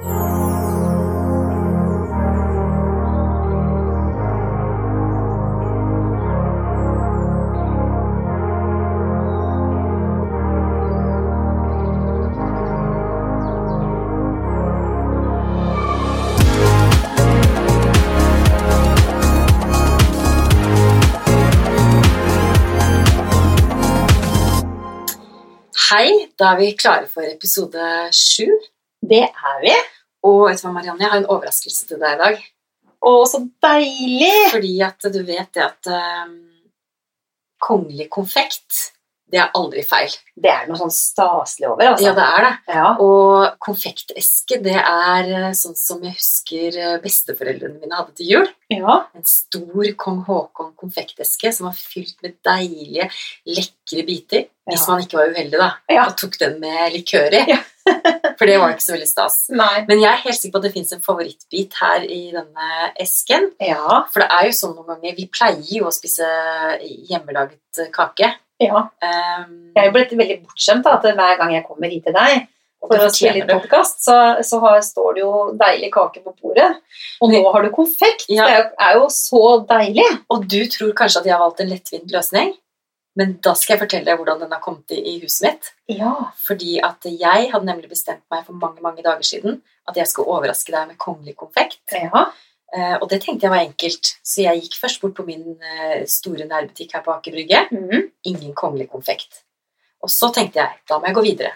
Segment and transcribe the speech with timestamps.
[0.00, 0.06] Hei,
[26.38, 28.46] da er vi klare for episode sju.
[29.00, 29.74] Det er vi.
[30.28, 32.46] Og vet du hva, Marianne, jeg har en overraskelse til deg i dag.
[33.00, 34.32] Å, så deilig!
[34.52, 36.34] Fordi at du vet det at um,
[37.64, 38.90] kongelig konfekt,
[39.30, 40.10] det er aldri feil.
[40.34, 42.08] Det er noe sånn staselig over, altså.
[42.08, 42.52] Ja, det er det.
[42.74, 42.86] Ja.
[43.04, 48.48] Og konfekteske, det er eh, sånn som jeg husker eh, besteforeldrene mine hadde til jul.
[48.74, 48.96] ja.
[49.14, 53.06] En stor kong Haakon konfekteske som var fylt med deilige,
[53.48, 54.48] lekre biter.
[54.70, 55.70] Hvis man ikke var uheldig, da.
[55.90, 56.08] Ja.
[56.08, 57.44] Og tok den med likør i.
[58.40, 59.34] For det var ikke så veldig stas.
[59.52, 59.84] Nei.
[59.88, 62.68] Men jeg er helt sikker på at det fins en favorittbit her i denne
[63.00, 63.50] esken.
[63.60, 64.02] Ja.
[64.12, 66.28] For det er jo sånn noen ganger Vi pleier jo å spise
[67.10, 68.30] hjemmelaget kake.
[68.60, 68.86] ja.
[69.02, 72.46] Um, Jeg er blitt veldig bortskjemt at hver gang jeg kommer hit til deg
[72.80, 76.70] for å spille litt podkast, så, så har, står det jo deilig kake på bordet.
[77.20, 78.24] Og nå har du konfekt.
[78.32, 78.46] Ja.
[78.48, 80.06] Det er jo- er jo så deilig.
[80.32, 82.54] Og du tror kanskje at jeg har valgt en lettvint løsning,
[83.20, 85.72] men da skal jeg fortelle deg hvordan den har kommet i, i huset mitt.
[85.92, 86.12] Ja.
[86.40, 90.32] Fordi at jeg hadde nemlig bestemt meg for mange mange dager siden at jeg skulle
[90.32, 91.82] overraske deg med kongelig konfekt.
[91.92, 92.30] ja.
[92.70, 96.04] Eh, og det tenkte jeg var enkelt, så jeg gikk først bort på min eh,
[96.06, 97.64] store nærbutikk her på Aker Brygge.
[97.74, 98.04] Mm.
[98.30, 99.42] ingen kongelig konfekt.
[100.00, 101.50] Og så tenkte jeg da må jeg gå videre.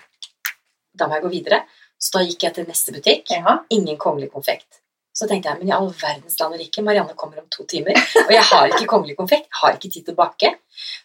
[0.90, 1.60] Da må jeg gå videre.
[2.02, 3.30] Så da gikk jeg til neste butikk.
[3.30, 3.60] ja.
[3.70, 4.83] Ingen kongelig konfekt.
[5.14, 7.94] Så tenkte jeg men i all verdens land og rike, Marianne kommer om to timer,
[8.24, 9.46] og jeg har ikke kongelig konfekt.
[9.60, 10.50] Har ikke tid til å bake.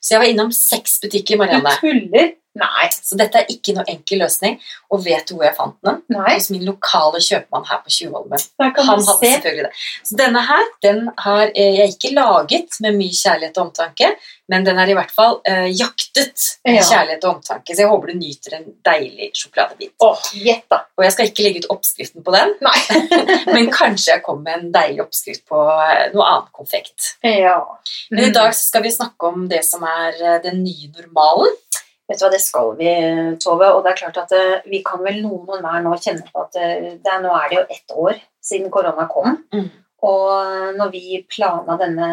[0.01, 1.75] Så jeg var innom seks butikker, Marianne.
[1.77, 2.31] Du tuller.
[2.59, 2.88] Nei.
[2.93, 4.57] Så dette er ikke noe enkel løsning.
[4.93, 6.02] Og vet du hvor jeg fant den?
[6.13, 6.33] Nei.
[6.35, 8.41] Hos min lokale kjøpmann her på Tjuvholmen.
[8.59, 9.19] Han hadde se.
[9.35, 9.73] selvfølgelig det.
[10.09, 14.11] Så denne her, den har eh, jeg ikke laget med mye kjærlighet og omtanke,
[14.50, 16.85] men den er i hvert fall eh, jaktet med Ja.
[16.89, 17.75] kjærlighet og omtanke.
[17.75, 19.91] Så jeg håper du nyter en deilig sjokoladebit.
[20.01, 20.81] Åh, gjett da.
[20.97, 22.79] Og jeg skal ikke legge ut oppskriften på den, Nei.
[23.53, 27.13] men kanskje jeg kommer med en deilig oppskrift på eh, noe annet konfekt.
[27.23, 27.59] Ja.
[28.09, 28.34] Men i Mm.
[28.35, 31.53] dag skal vi snakke om det som er eh, den nye normalen.
[32.09, 32.90] Vet du hva, det skal vi,
[33.44, 33.68] Tove.
[33.75, 36.42] Og det er klart at eh, vi kan vel noen og hver nå kjenne på
[36.47, 39.36] at eh, det er, nå er det jo ett år siden korona kom.
[39.53, 39.68] Mm.
[40.09, 42.08] Og når vi plana denne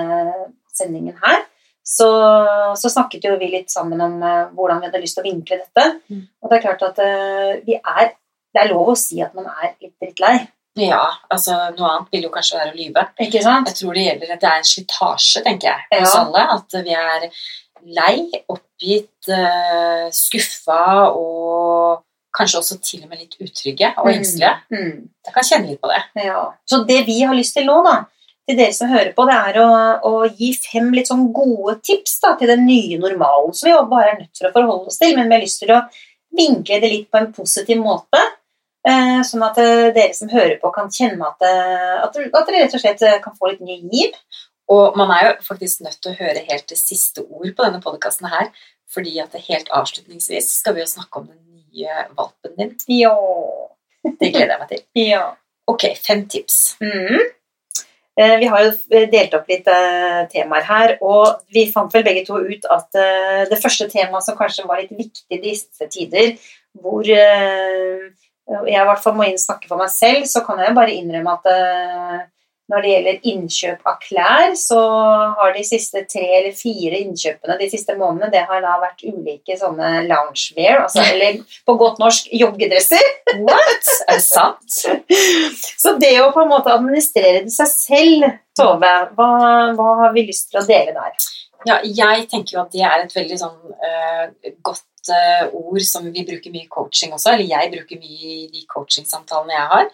[0.77, 1.45] sendingen her,
[1.87, 2.09] så,
[2.75, 5.61] så snakket jo vi litt sammen om eh, hvordan vi hadde lyst til å vinkle
[5.63, 5.85] dette.
[6.11, 6.25] Mm.
[6.43, 8.13] Og det er klart at eh, vi er
[8.57, 10.37] Det er lov å si at man er litt drittlei.
[10.81, 11.03] Ja,
[11.33, 13.03] altså noe annet vil jo kanskje være å lyve.
[13.21, 13.69] Ikke sant?
[13.69, 16.23] Jeg tror det gjelder at det er en slitasje, tenker jeg, hos Ja.
[16.23, 16.45] alle.
[16.57, 17.27] At vi er
[17.95, 20.83] lei, oppgitt, uh, skuffa
[21.13, 22.03] og
[22.37, 24.53] kanskje også til og med litt utrygge og engstelige.
[24.75, 25.07] Mm.
[25.25, 26.03] Jeg kan kjenne litt på det.
[26.27, 26.43] Ja.
[26.69, 27.97] Så det vi har lyst til nå, da,
[28.47, 29.69] til dere som hører på, det er å,
[30.07, 33.85] å gi fem litt sånn gode tips da, til den nye normalen, som vi jo
[33.91, 35.85] bare er nødt til å forholde oss til, men vi har lyst til å
[36.37, 38.21] vinkle det litt på en positiv måte.
[38.87, 42.61] Eh, sånn at eh, dere som hører på, kan kjenne at, eh, at, at dere
[42.63, 44.15] rett og slett eh, kan få litt ny giv.
[44.73, 47.83] Og man er jo faktisk nødt til å høre helt det siste ord på denne
[47.85, 48.51] podkasten her,
[48.91, 52.77] fordi at helt avslutningsvis skal vi jo snakke om den nye valpen din.
[53.03, 53.15] Ja.
[54.07, 54.85] Det gleder jeg meg til.
[55.15, 55.25] ja.
[55.67, 56.77] Ok, fem tips.
[56.83, 57.25] Mm.
[58.17, 62.23] Eh, Vi har jo delt opp litt eh, temaer her, og vi fant vel begge
[62.29, 66.37] to ut at eh, det første temaet som kanskje var litt viktig i disse tider,
[66.81, 68.07] hvor eh,
[68.47, 71.35] jeg i hvert fall må inn snakke for meg selv, så kan jeg bare innrømme
[71.35, 72.25] at eh,
[72.71, 74.81] når det gjelder innkjøp av klær, så
[75.39, 79.59] har de siste tre eller fire innkjøpene de siste månedene, det har da vært ulike
[79.61, 83.07] sånne loungewear, altså, eller på godt norsk joggedresser.
[83.47, 83.93] What?
[84.09, 84.81] Er det sant?
[85.83, 89.31] Så det å på en måte administrere det seg selv, Tove, hva,
[89.77, 91.25] hva har vi lyst til å dele der?
[91.69, 96.05] Ja, jeg tenker jo at det er et veldig sånn uh, godt eh, ord som
[96.13, 99.91] vi bruker mye i coaching også, eller jeg bruker mye i de coachingsamtalene jeg har.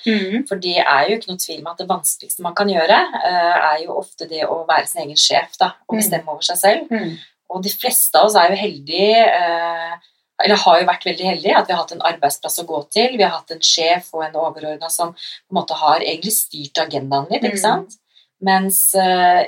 [0.48, 3.59] For det er jo ikke noe tvil med at det vanskeligste man kan gjøre, eh,
[3.72, 6.01] er jo ofte det å være sin egen sjef da, og Mm.
[6.03, 6.89] bestemme over seg selv.
[6.91, 7.19] Mm.
[7.51, 9.97] Og de fleste av oss er jo heldige, eh,
[10.45, 13.16] eller har jo vært veldig heldige, at vi har hatt en arbeidsplass å gå til.
[13.16, 16.81] Vi har hatt en sjef og en overordna som på en måte har egentlig styrt
[16.86, 17.66] agendaen litt, ikke Mm.
[17.69, 17.98] sant?
[18.41, 19.45] Mens uh,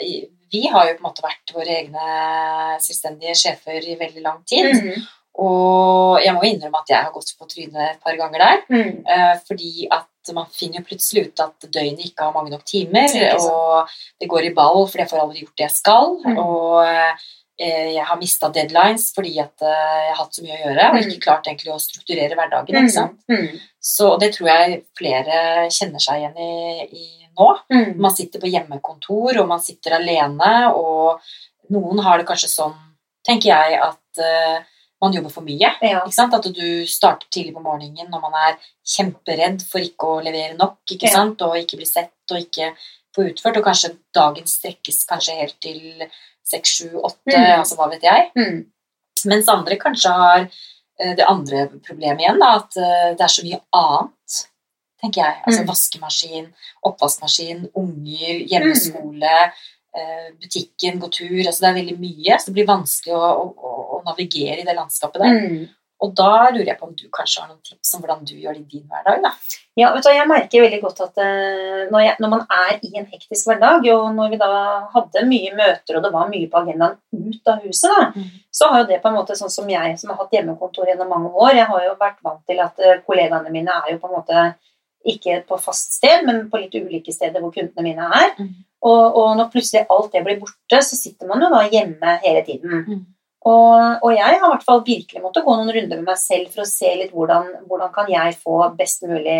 [0.53, 4.71] vi har jo på en måte vært våre egne selvstendige sjefer i veldig lang tid.
[4.85, 5.03] Mm.
[5.43, 8.61] Og jeg må innrømme at jeg har gått på trynet et par ganger der.
[8.71, 9.05] Mm.
[9.07, 13.09] Eh, fordi at man finner jo plutselig ut at døgnet ikke har mange nok timer,
[13.13, 13.91] det og
[14.21, 16.13] det går i ball fordi jeg får aldri gjort det jeg skal.
[16.25, 16.39] Mm.
[16.39, 20.63] Og eh, jeg har mista deadlines fordi at eh, jeg har hatt så mye å
[20.63, 21.09] gjøre og Mm.
[21.11, 22.79] ikke klart egentlig å strukturere hverdagen.
[22.81, 23.19] ikke sant?
[23.31, 23.59] Mm.
[23.83, 27.49] Så det tror jeg flere kjenner seg igjen i, i nå.
[27.75, 27.99] Mm.
[28.01, 31.21] Man sitter på hjemmekontor, og man sitter alene, og
[31.75, 32.75] noen har det kanskje sånn,
[33.27, 34.63] tenker jeg, at eh,
[35.05, 35.71] man jobber for mye.
[35.85, 36.01] Ja.
[36.03, 36.35] Ikke sant?
[36.35, 38.59] At du starter tidlig på morgenen når man er
[38.95, 41.15] kjemperedd for ikke å levere nok, ikke Ja.
[41.21, 41.43] sant?
[41.43, 42.73] og ikke bli sett og ikke
[43.15, 46.09] få utført, og kanskje dagen strekkes kanskje helt til
[46.45, 47.59] seks, sju, åtte, Mm.
[47.61, 48.31] altså hva vet jeg.
[48.37, 48.65] Mm.
[49.27, 50.49] Mens andre kanskje har
[51.01, 54.35] eh, det andre problemet igjen, da, at eh, det er så mye annet,
[55.03, 55.37] tenker jeg.
[55.47, 55.67] Altså Mm.
[55.71, 56.47] vaskemaskin,
[56.87, 59.51] oppvaskmaskin, unger, hjemmeskole, eh,
[60.41, 61.41] butikken, gå tur.
[61.45, 64.77] Altså det er veldig mye, så det blir vanskelig å, å, å navigere i det
[64.77, 65.41] landskapet der.
[65.41, 65.65] Mm.
[66.05, 68.57] Og da lurer jeg på om du kanskje har noen tips om hvordan du gjør
[68.57, 69.31] det i din hverdag, da.
[69.79, 72.91] Ja, vet du, Jeg merker veldig godt at eh, når, jeg, når man er i
[72.99, 74.51] en hektisk hverdag, og når vi da
[74.93, 78.83] hadde mye møter og det var mye på agendaen ut av huset, da, så har
[78.83, 81.59] jo det på en måte sånn som jeg som har hatt hjemmekontor gjennom mange år
[81.61, 84.47] Jeg har jo vært vant til at eh, kollegaene mine er jo på en måte
[85.05, 88.31] ikke på fast sted, men på litt ulike steder hvor kundene mine er.
[88.39, 88.53] Mm.
[88.85, 92.45] Og, og når plutselig alt det blir borte, så sitter man jo da hjemme hele
[92.47, 92.87] tiden.
[92.89, 93.03] Mm.
[93.45, 96.49] Og, og jeg har i hvert fall virkelig måttet gå noen runder med meg selv
[96.53, 99.39] for å se litt hvordan, hvordan kan jeg få best mulig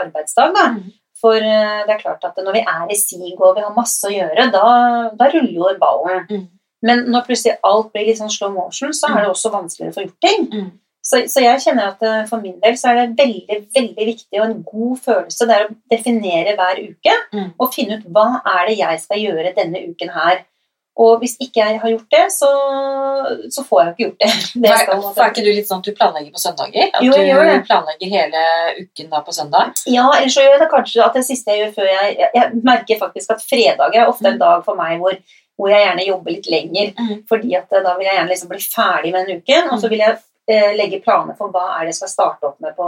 [0.00, 0.56] arbeidsdag.
[0.56, 0.66] da.
[0.78, 0.90] Mm.
[1.22, 4.08] For eh, det er klart at når vi er i SIG og vi har masse
[4.08, 4.64] å gjøre, da,
[5.18, 6.26] da ruller jo ballen.
[6.26, 6.48] Mhm.
[6.82, 9.94] Men når plutselig alt blir litt sånn slow motion, så er det også vanskeligere å
[9.94, 10.48] få gjort ting.
[11.02, 14.38] Så, så jeg kjenner at eh, for min del så er det veldig veldig viktig
[14.38, 17.48] og en god følelse det er å definere hver uke mm.
[17.58, 20.44] og finne ut hva er det jeg skal gjøre denne uken her.
[21.02, 22.48] Og hvis ikke jeg har gjort det, så,
[23.50, 24.32] så får jeg jo ikke gjort det.
[24.62, 24.72] det
[25.14, 26.90] for er ikke du litt sånn at du planlegger på søndager?
[26.92, 28.42] At Jo, du planlegger hele
[28.82, 29.72] uken da på søndag?
[29.88, 32.30] Ja, ellers så gjør jeg det kanskje at det siste jeg gjør før jeg Jeg,
[32.36, 34.42] jeg merker faktisk at fredager er ofte en Mm.
[34.44, 35.16] dag for meg hvor,
[35.58, 36.92] hvor jeg gjerne jobber litt lenger.
[36.98, 37.16] Mm.
[37.28, 39.88] Fordi at eh, da vil jeg gjerne liksom bli ferdig med den uken, og så
[39.88, 39.90] Mm.
[39.96, 40.18] vil jeg
[40.48, 42.86] legge planer for hva er det jeg skal starte opp med på,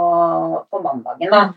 [0.71, 1.29] på mandagen.
[1.31, 1.43] da.
[1.47, 1.53] Mm.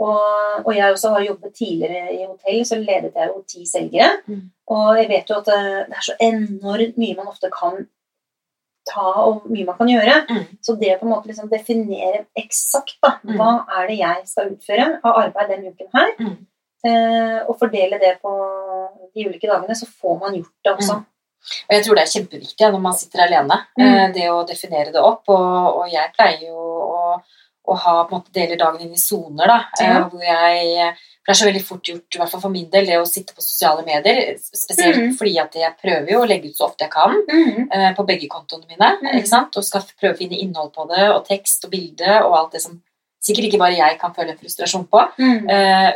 [0.00, 4.08] Og, og jeg også har jobbet tidligere i hotell, så ledet jeg jo ti selgere.
[4.26, 4.40] Mm.
[4.74, 7.84] Og jeg vet jo at eh, det er så enormt mye man ofte kan
[8.90, 10.16] ta, og mye man kan gjøre.
[10.28, 10.42] Mm.
[10.64, 13.36] Så det å på en måte liksom definere eksakt da, Mm.
[13.38, 16.36] hva er det jeg skal utføre av arbeid denne uken her, Mm.
[16.84, 18.34] eh, og fordele det på
[19.14, 21.04] de ulike dagene, så får man gjort det også.
[21.68, 23.86] Og jeg tror det er kjempeviktig når man sitter alene, Mm.
[23.86, 25.22] eh, det å definere det opp.
[25.28, 27.20] Og, og jeg pleier jo å,
[27.68, 29.58] å ha på en måte deler dagen inn i soner, da.
[29.80, 30.08] eh, Ja.
[30.08, 30.94] Hvor jeg
[31.24, 33.06] For det er så veldig fort gjort, i hvert fall for min del, det å
[33.08, 34.36] sitte på sosiale medier.
[34.36, 35.14] Spesielt Mm.
[35.16, 37.14] fordi at jeg prøver jo å legge ut så ofte jeg kan.
[37.28, 37.68] mm.
[37.72, 38.98] eh, På begge kontoene mine.
[39.00, 39.46] Mm.
[39.56, 42.60] Og skal prøve å finne innhold på det, og tekst og bilde og alt det
[42.60, 42.82] som
[43.24, 45.00] sikkert ikke bare jeg kan føle frustrasjon på.
[45.18, 45.48] Mm.
[45.48, 45.90] Eh,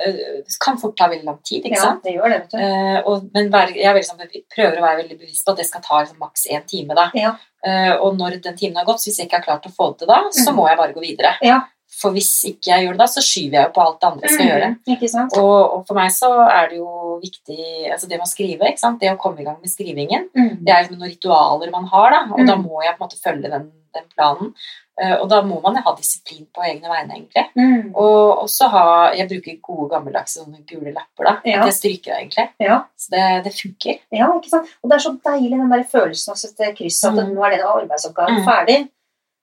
[0.49, 1.65] Det kan fort ta veldig lang tid.
[1.65, 2.03] ikke Ja, sant?
[2.05, 2.59] det gjør det, vet du.
[2.59, 4.23] Eh, og, men vær, jeg sånn,
[4.55, 6.95] prøver å være veldig bevisst på at det skal ta liksom, maks én time.
[6.97, 7.11] Da.
[7.15, 7.35] Ja.
[7.67, 9.93] Eh, og når den timen har gått, så hvis jeg ikke har klart å få
[9.93, 10.57] det til da, så mm.
[10.57, 11.35] må jeg bare gå videre.
[11.43, 11.61] Ja.
[11.99, 14.29] For hvis ikke jeg gjør det da, så skyver jeg jo på alt det andre
[14.29, 14.67] jeg skal gjøre.
[14.71, 14.93] Mhm.
[14.95, 15.33] Ikke sant?
[15.41, 17.59] Og, og for meg så er det jo viktig
[17.91, 18.69] altså det med å skrive,
[19.01, 20.29] det å komme i gang med skrivingen.
[20.37, 20.53] Mm.
[20.63, 22.69] Det er liksom noen ritualer man har, da, og da Mhm.
[22.69, 23.67] må jeg på en måte følge den,
[23.99, 24.53] den planen.
[25.01, 27.45] Eh, og da må man ha disiplin på egne vegne, egentlig.
[27.55, 27.93] Mm.
[27.95, 28.85] Og også ha
[29.15, 31.35] Jeg bruker gode, gammeldagse sånne gule lapper, da.
[31.47, 31.61] Ja.
[31.63, 32.47] At jeg stryker det, egentlig.
[32.67, 32.81] Ja.
[32.99, 33.99] Så det, det funker.
[34.11, 34.73] Ja, ikke sant?
[34.83, 37.35] Og det er så deilig den der følelsen av å sette kryss, at Mm.
[37.37, 38.47] nå er den arbeidsoppgaven Mm.
[38.49, 38.79] ferdig.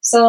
[0.06, 0.20] Så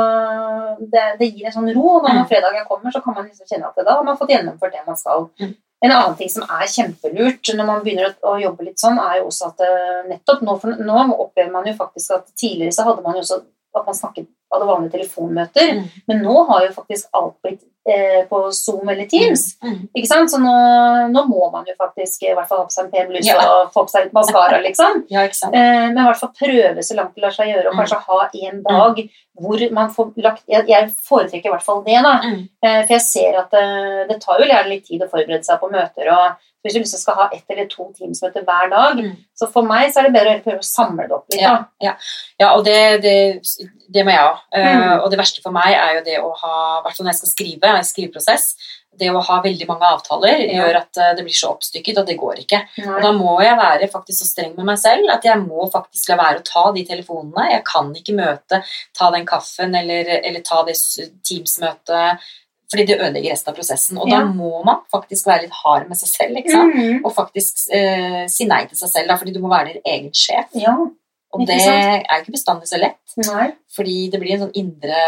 [0.92, 2.28] det, det gir en sånn ro, når Mm.
[2.30, 4.96] fredagen kommer, så kan man liksom kjenne at da har man fått gjennomført det man
[4.96, 5.28] skal.
[5.40, 5.54] Mm.
[5.84, 9.18] En annen ting som er kjempelurt når man begynner å, å jobbe litt sånn, er
[9.20, 12.84] jo også at eh, nettopp nå, for nå opplever man jo faktisk at tidligere så
[12.86, 13.42] hadde man jo også
[13.76, 15.88] at man snakket, hadde vanlige telefonmøter, Mm.
[16.08, 17.62] men nå har jo faktisk alt blitt
[18.28, 19.56] på Zoom eller Teams.
[19.62, 19.88] Mm.
[19.94, 20.30] Ikke sant?
[20.32, 20.54] Så nå,
[21.12, 23.36] nå må man jo faktisk i hvert fall ha på seg en pen bluse Ja.
[23.46, 25.04] og få på seg litt maskara, liksom.
[25.14, 25.22] Ja?
[25.26, 27.80] Eh, men i hvert fall prøve så langt det lar seg gjøre, og Mm.
[27.84, 28.18] kanskje ha
[28.50, 29.00] en dag
[29.38, 32.14] hvor man får lagt Jeg, foretrekker i hvert fall det, da.
[32.24, 32.48] Mm.
[32.64, 35.60] Eh, for jeg ser at det, det tar jo gjerne litt tid å forberede seg
[35.60, 36.08] på møter.
[36.10, 39.12] og Hvis du liksom skal ha ett eller to Teams-møter hver dag, Mm.
[39.38, 41.40] så for meg så er det bedre å prøve å samle det opp litt.
[41.42, 41.64] Ja.
[41.80, 41.92] ja.
[42.40, 43.42] Ja, og det, det,
[43.92, 44.40] det må jeg òg.
[44.56, 45.04] Mm.
[45.04, 47.20] og det verste for meg er jo det å ha I hvert fall når jeg
[47.20, 48.54] skal skrive, en skriveprosess.
[48.96, 52.16] Det å ha veldig mange avtaler gjør at eh, det blir så oppstykket, og det
[52.16, 52.62] går ikke.
[52.86, 56.08] Og da må jeg være faktisk så streng med meg selv at jeg må faktisk
[56.14, 57.50] la være å ta de telefonene.
[57.52, 58.62] Jeg kan ikke møte,
[58.96, 60.78] ta den kaffen eller, eller ta det
[61.28, 62.24] Teams-møtet,
[62.72, 63.98] fordi det ødelegger resten av prosessen.
[64.00, 64.20] Og Ja.
[64.20, 66.40] da må man faktisk være litt hard med seg selv?
[66.46, 67.04] Mhm.
[67.04, 70.10] og faktisk eh, si nei til seg selv, da, fordi du må være din egen
[70.12, 70.48] sjef.
[70.54, 70.74] Ja.
[71.36, 73.52] Og det er er ikke bestandig så lett, Nei.
[73.76, 75.00] fordi det blir en sånn indre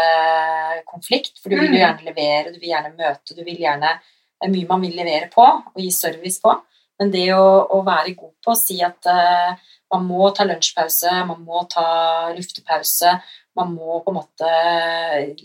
[0.89, 1.39] konflikt.
[1.41, 1.81] For du vil jo Mm.
[1.81, 3.99] gjerne levere, du vil gjerne møte, du vil gjerne
[4.41, 6.53] Det er mye man vil levere på og gi service på.
[6.99, 9.55] Men det å, å være god på å si at uh,
[9.91, 13.19] Man må ta lunsjpause, man må ta luftepause.
[13.57, 14.49] Man må på en måte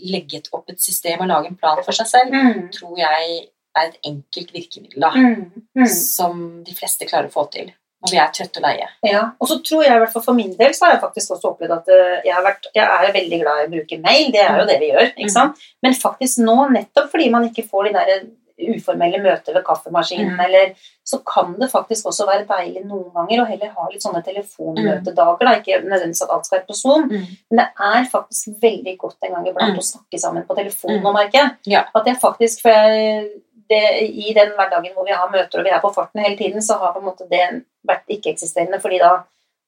[0.05, 2.31] legge opp et system og lage en plan for seg selv.
[2.31, 2.69] Mm.
[2.71, 5.51] tror jeg er et enkelt virkemiddel da, Mm.
[5.75, 5.87] Mm.
[5.87, 7.73] som de fleste klarer å få til
[8.05, 8.87] når vi er trøtte og leie.
[9.09, 11.31] Ja, og så tror jeg i hvert fall for min del så har jeg faktisk
[11.35, 14.31] også opplevd at eh, jeg, har vært, jeg er veldig glad i å bruke mail,
[14.31, 15.61] det er jo det vi gjør, ikke sant?
[15.83, 20.39] Men faktisk nå, nettopp fordi man ikke får de der uformelle møter ved kaffemaskinen, Mm.
[20.45, 20.69] eller
[21.03, 25.43] så kan det faktisk også være deilig noen ganger å heller ha litt sånne telefonmøtedager,
[25.43, 29.17] da, ikke nødvendigvis at alt skal være på Zoom, men det er faktisk veldig godt
[29.27, 29.81] en gang iblant Mm.
[29.81, 31.03] å snakke sammen på telefon Mm.
[31.03, 31.51] nå, merker jeg.
[31.65, 31.83] Ja.
[31.93, 33.27] At jeg faktisk, for jeg,
[33.69, 36.61] det, i den hverdagen hvor vi har møter og vi er på farten hele tiden,
[36.61, 37.45] så har på en måte det
[37.87, 39.11] vært ikke-eksisterende, fordi da,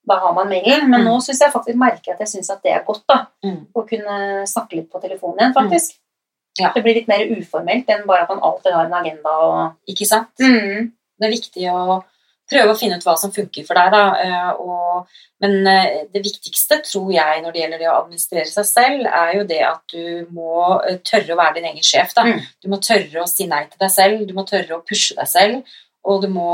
[0.07, 0.89] da har man mailen.
[0.89, 1.07] Men Mm.
[1.09, 3.25] nå syns jeg faktisk merker at jeg syns at det er godt, da.
[3.43, 3.65] Mm.
[3.75, 5.97] Å kunne snakke litt på telefonen igjen, faktisk.
[6.59, 6.71] Ja.
[6.73, 10.07] Det blir litt mer uformelt enn bare at man alltid har en agenda og Ikke
[10.09, 10.31] sant?
[10.41, 10.91] mm.
[11.19, 12.03] Det er viktig å
[12.49, 13.91] prøve å finne ut hva som funker for deg.
[13.91, 14.03] Da.
[14.23, 15.07] eh, Og,
[15.43, 19.33] men eh, det viktigste, tror jeg, når det gjelder det å administrere seg selv, er
[19.37, 22.13] jo det at du må eh, tørre å være din egen sjef.
[22.17, 22.23] Da.
[22.29, 22.39] Mm.
[22.63, 25.27] Du må tørre å si nei til deg selv, du må tørre å pushe deg
[25.27, 25.75] selv,
[26.07, 26.47] og du må,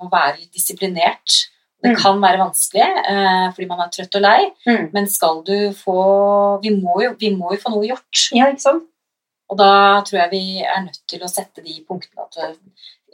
[0.00, 1.44] må være litt disiplinert.
[1.78, 1.96] Det Mm.
[2.02, 4.88] kan være vanskelig eh, fordi man er trøtt og lei, Mm.
[4.92, 8.24] men skal du få Vi må jo, vi må jo få noe gjort.
[8.34, 8.82] Ja, ikke sant?
[9.48, 9.70] Og da
[10.04, 12.58] tror jeg vi er nødt til å sette de punktene at,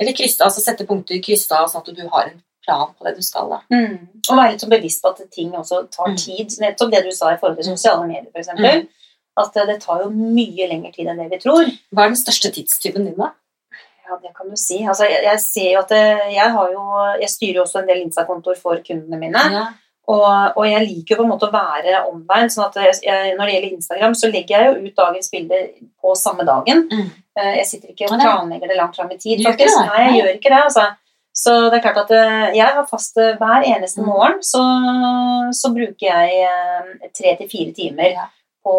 [0.00, 3.12] Eller krysta, altså sette punkter i kryssa, sånn at du har en plan på det
[3.16, 3.48] du skal.
[3.52, 3.60] Da.
[3.70, 4.08] Mm.
[4.30, 6.16] Og være litt bevisst på at ting også tar Mm.
[6.18, 6.56] tid.
[6.60, 8.48] Nettopp det du sa i forhold til sosiale medier, f.eks.
[8.58, 8.88] Mm.
[9.38, 11.70] At eh, det tar jo mye lengre tid enn det vi tror.
[11.94, 13.30] Hva er den største tidstyven din, da?
[14.04, 14.80] Ja, det kan du si.
[14.84, 16.82] Altså, jeg, jeg ser jo at jeg har jo
[17.20, 19.38] Jeg styrer jo også en del Insta-kontoer for kundene mine.
[19.54, 19.64] Ja.
[20.06, 22.50] Og, og jeg liker jo på en måte å være online.
[22.52, 25.62] sånn at jeg, Når det gjelder Instagram, så legger jeg jo ut dagens bilder
[26.02, 26.82] på samme dagen.
[26.92, 27.06] Mm.
[27.40, 29.80] Eh, Jeg sitter ikke og planlegger det langt fram i tid, gjør faktisk.
[29.88, 30.60] Nei, jeg gjør ikke det.
[30.64, 30.84] altså.
[31.34, 34.06] Så det er klart at eh, jeg har fast eh, hver eneste Mm.
[34.06, 34.60] morgen så,
[35.56, 38.14] så bruker jeg tre til fire timer
[38.64, 38.74] på,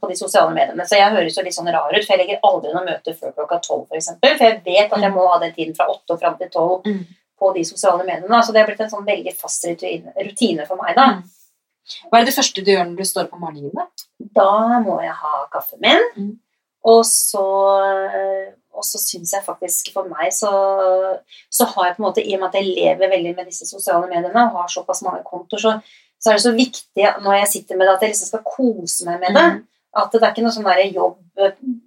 [0.00, 0.84] på de sosiale mediene.
[0.86, 3.32] Så jeg høres jo litt sånn rar ut, for jeg legger aldri noe møte før
[3.36, 4.12] klokka tolv, f.eks.
[4.20, 5.16] For, for jeg vet at jeg Mm.
[5.16, 7.02] må ha den tiden fra åtte og fram til tolv Mm.
[7.40, 8.42] På de sosiale mediene.
[8.44, 11.06] Så det har blitt en sånn veldig fast rutine, rutine for meg, da.
[11.18, 12.06] Mm.
[12.10, 13.72] Hva er det første du gjør når du står på morgenen?
[14.36, 14.52] da?
[14.84, 16.04] Må jeg ha kaffen min.
[16.16, 16.34] Mm.
[16.90, 17.46] Og så,
[18.72, 20.50] og så syns jeg faktisk for meg så,
[21.52, 23.68] så har jeg på en måte, I og med at jeg lever veldig med disse
[23.68, 25.74] sosiale mediene og har såpass mange kontoer, så,
[26.16, 29.08] så er det så viktig når jeg sitter med det, at jeg liksom skal kose
[29.08, 29.48] meg med det.
[29.50, 29.66] Mm.
[30.00, 31.18] At det er ikke noe sånn der jobb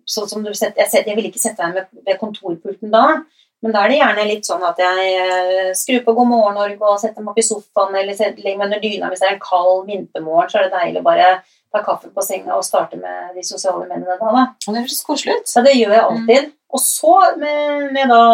[0.10, 3.24] sånn som du setter, jeg, jeg vil ikke sette meg ved kontorpulten da,
[3.64, 6.90] men da er det gjerne litt sånn at jeg eh, skrur på God morgen Norge
[6.90, 9.44] og setter meg opp i sofaen eller legger meg under dyna hvis det er en
[9.44, 11.30] kald vintermorgen, så er det deilig å bare
[11.74, 14.34] ta kaffe på senga og starte med de sosiale mennene da.
[14.36, 14.44] da.
[14.68, 15.54] Og det høres koselig ut.
[15.56, 16.52] Ja, det gjør jeg alltid.
[16.74, 18.26] Og så, når jeg da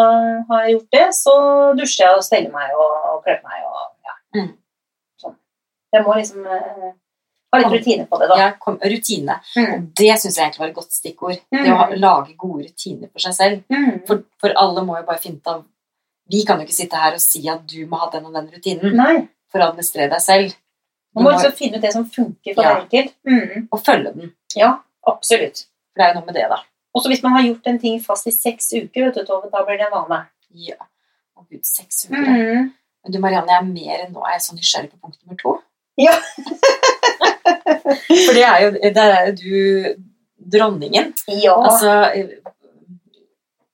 [0.50, 1.36] har gjort det, så
[1.76, 4.16] dusjer jeg og steller meg og, og kler meg og ja.
[4.36, 4.50] Mm.
[5.20, 5.36] Sånn.
[5.94, 6.44] Jeg må liksom
[7.52, 8.36] ha litt rutine på det, da.
[8.38, 9.36] Ja, kom, rutine.
[9.56, 9.70] Mm.
[9.74, 11.40] Og det syns jeg egentlig var et godt stikkord.
[11.50, 11.60] Mm.
[11.64, 13.60] Det å ha, lage gode rutiner for seg selv.
[13.72, 14.00] Mm.
[14.06, 15.64] For, for alle må jo bare finne ut av
[16.30, 18.46] Vi kan jo ikke sitte her og si at du må ha den og den
[18.54, 19.14] rutinen Nei.
[19.50, 20.52] for å administrere deg selv.
[21.16, 22.76] Man må også finne ut det som funker for Ja.
[22.76, 23.16] deg enkelt.
[23.26, 23.64] Mm.
[23.72, 24.30] og følge den.
[24.54, 24.76] Ja,
[25.10, 25.64] absolutt.
[25.90, 26.60] For det er jo noe med det, da.
[26.94, 29.64] Også hvis man har gjort en ting fast i seks uker, vet du, Tove, da
[29.66, 30.20] blir det en vane.
[30.54, 30.78] Ja.
[31.34, 32.30] Å gud, seks uker.
[32.30, 32.70] Mm.
[33.02, 35.38] Men du Marianne, jeg er mer enn nå er jeg så nysgjerrig på punkt nummer
[35.42, 35.58] to.
[35.98, 36.14] Ja.
[37.44, 40.06] For det er jo, der er jo du
[40.50, 41.12] dronningen.
[41.40, 41.56] Ja.
[41.56, 42.38] Altså eh,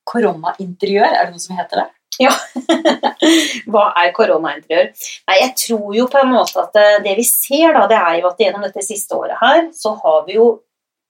[0.06, 1.86] Koronainteriør, er det noe som heter det?
[2.22, 2.32] Ja.
[3.72, 4.92] Hva er koronainteriør?
[5.28, 8.20] Nei, jeg tror jo på en måte at det, det vi ser, da, det er
[8.20, 10.46] jo at gjennom dette siste året her, så har vi jo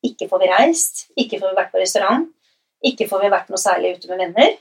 [0.07, 2.27] ikke får vi reist, ikke får vi vært på restaurant,
[2.87, 4.57] ikke får vi vært noe særlig ute med venner.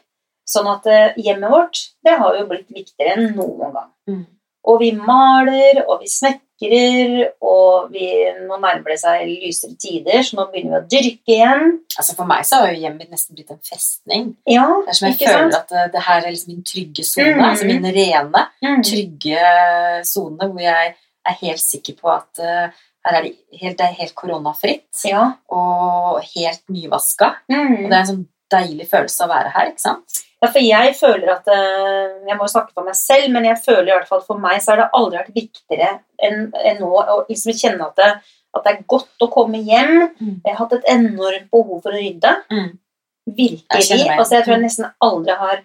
[0.45, 3.89] Sånn at eh, hjemmet vårt, det har jo blitt viktigere enn noen gang.
[4.09, 4.23] Mm.
[4.65, 8.07] Og vi maler, og vi snekrer, og vi,
[8.48, 11.75] nå nærmer det seg lysere tider, så nå begynner vi å dyrke igjen.
[12.00, 14.31] Altså For meg så har jo hjemmet mitt nesten blitt en festning.
[14.50, 15.60] Ja, Det er som jeg føler sant?
[15.60, 17.36] at eh, det her er liksom min trygge sone.
[17.38, 17.43] Mm.
[17.50, 18.81] Altså min rene, Mm.
[18.89, 20.95] trygge sone hvor jeg
[21.27, 22.69] er helt sikker på at eh,
[23.05, 25.34] her er det helt, det er helt koronafritt Ja.
[25.53, 27.36] og helt nyvaska.
[27.51, 27.84] Mm.
[27.86, 30.22] Og det er en sånn deilig følelse å være her, ikke sant?
[30.45, 33.57] Ja, for jeg føler at eh, Jeg må jo snakke for meg selv, men jeg
[33.65, 36.93] føler i hvert fall for meg så har det aldri vært viktigere enn enn nå
[37.01, 38.09] å liksom kjenne at det,
[38.55, 39.95] at det er godt å komme hjem.
[40.21, 40.35] Mm.
[40.45, 42.35] Jeg har hatt et enormt behov for å rydde.
[42.53, 42.69] Mm.
[43.25, 43.89] Virkelig.
[43.89, 44.67] Jeg, altså, jeg tror jeg Mm.
[44.69, 45.57] nesten aldri har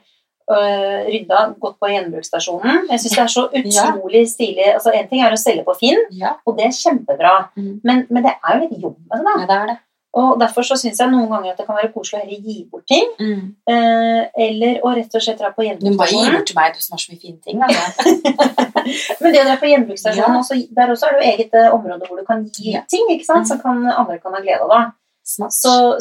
[0.51, 2.87] øh, rydda, gått på gjenbruksstasjonen.
[2.91, 3.45] Jeg syns det er så
[3.77, 3.85] Ja.
[3.93, 4.67] utrolig stilig.
[4.75, 7.81] altså En ting er å selge på Finn, Ja, og det er kjempebra, Mm.
[7.85, 9.25] men, men det er jo litt jobb med det.
[9.25, 9.35] da.
[9.41, 9.79] ja det er det.
[10.19, 12.65] Og Derfor så syns jeg noen ganger at det kan være koselig å heller gi
[12.71, 13.07] bort ting.
[13.21, 13.43] Mm.
[13.71, 16.81] Eh, eller å rett og slett dra på Du må gi bort til meg, du
[16.83, 17.63] som har så mye fine ting.
[17.63, 18.51] Altså.
[19.21, 20.41] Men det å dra på gjenbruksstasjonen, Ja.
[20.41, 22.83] også, der også er det jo eget eh, område hvor du kan gi Ja.
[22.91, 23.47] ting ikke sant?
[23.49, 24.91] som kan, andre kan ha glede av.
[25.31, 25.47] Så,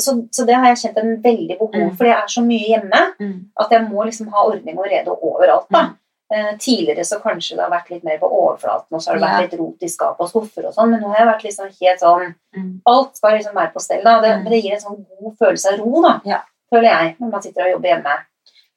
[0.01, 1.95] så, så det har jeg kjent en veldig behov Mm.
[1.97, 2.05] for.
[2.05, 3.45] Jeg er så mye hjemme Mm.
[3.61, 5.67] at jeg må liksom ha ordning og rede overalt.
[5.69, 5.89] da.
[6.31, 9.23] Eh, tidligere så kanskje det har vært litt mer på overflaten, og så har det
[9.23, 11.71] vært litt rot i skap og skuffer og sånn, men nå har jeg vært liksom
[11.81, 12.81] helt sånn Mm.
[12.85, 14.03] Alt skal liksom være på stell.
[14.03, 14.19] da.
[14.21, 14.43] Det, Mm.
[14.43, 16.39] Men det gir en sånn god følelse av ro, da, Ja.
[16.71, 18.13] føler jeg, når man sitter og jobber hjemme.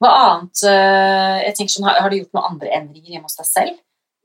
[0.01, 3.45] Hva annet eh, jeg tenker sånn, har, du gjort noen andre endringer hjemme hos deg
[3.45, 3.77] selv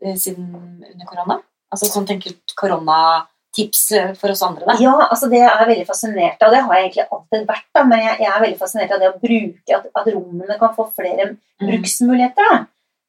[0.04, 1.42] eh, siden under korona?
[1.70, 3.82] Altså sånn tenker du koronatips
[4.18, 4.76] for oss andre, da?
[4.80, 6.50] Ja, altså det er jeg veldig fascinert av.
[6.52, 9.12] Det har jeg egentlig alltid vært, da, men jeg, jeg er veldig fascinert av det
[9.12, 11.66] å bruke at, at rommene kan få flere Mm.
[11.72, 12.50] bruksmuligheter.
[12.52, 12.66] da.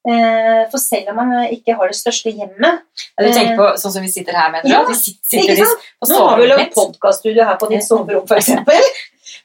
[0.08, 2.86] Eh, For selv om man ikke har det største hjemmet
[3.20, 4.72] Ja, Du tenker på sånn som vi sitter her, mener du?
[4.72, 5.82] Ja, sitter, sitter sant?
[6.08, 8.46] Nå har vi jo et podkaststudio her på ditt soverom, f.eks.
[8.48, 8.64] Det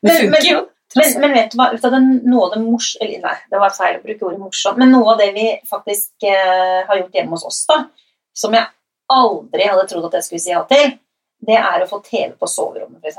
[0.07, 0.61] Men- funker jo.
[0.95, 2.93] Men, men vet du hva, vet du, det- noe av det mors...
[3.03, 4.79] Eller nei, det var feil å bruke ordet morsomt.
[4.79, 7.81] Men noe av det vi faktisk eh, har gjort hjemme hos oss, da,
[8.33, 8.63] som jeg
[9.11, 10.95] aldri hadde trodd at jeg skulle si ja til,
[11.45, 13.19] det er å få TV på soverommet, f.eks.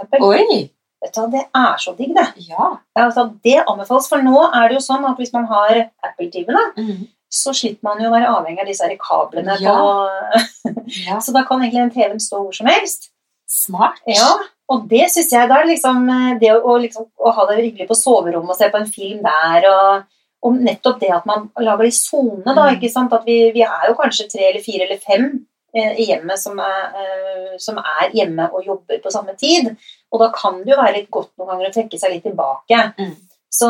[1.03, 2.25] Vet du hva, det er så digg, det.
[2.47, 2.69] Ja.
[2.95, 6.29] Ja, altså, det anbefales, for nå er det jo sånn at hvis man har Apple
[6.31, 7.03] TV, da, Mm.
[7.35, 9.57] Så slipper man jo å være avhengig av disse kablene.
[9.61, 9.75] Ja.
[9.75, 10.73] På,
[11.07, 11.19] ja.
[11.21, 13.09] så da kan egentlig en TV-en stå hvor som helst.
[13.51, 13.99] Smart.
[14.09, 14.31] Ja,
[14.73, 17.59] og det syns jeg da er liksom eh, Det å, å liksom, å ha det
[17.59, 20.07] hyggelig på soverommet og se på en film der, og,
[20.47, 22.69] og nettopp det at man lager de sonene, da.
[22.69, 22.79] Mm.
[22.79, 23.13] ikke sant?
[23.13, 25.27] At vi, vi er jo kanskje tre eller fire eller fem
[25.75, 29.73] eh, i hjemmet som er, eh, som er hjemme og jobber på samme tid.
[30.13, 32.81] Og da kan det jo være litt godt noen ganger å trekke seg litt tilbake.
[32.97, 33.15] Mm.
[33.55, 33.67] Så,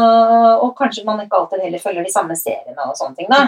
[0.64, 3.28] og kanskje man ikke alltid heller følger de samme seriene og sånne ting.
[3.30, 3.44] da.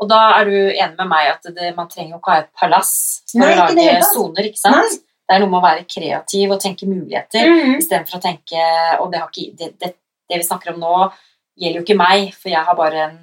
[0.00, 2.50] Og da er du enig med meg at det, man trenger jo ikke ha et
[2.58, 2.92] palass
[3.30, 4.76] for Nei, å lage soner, ikke sant?
[4.80, 4.98] Nei.
[5.30, 7.76] Det er noe med å være kreativ og tenke muligheter, Mhm.
[7.78, 8.62] istedenfor å tenke
[9.00, 9.92] Og det, har ikke, det, det,
[10.28, 10.94] det vi snakker om nå,
[11.60, 13.18] gjelder jo ikke meg, for jeg har bare en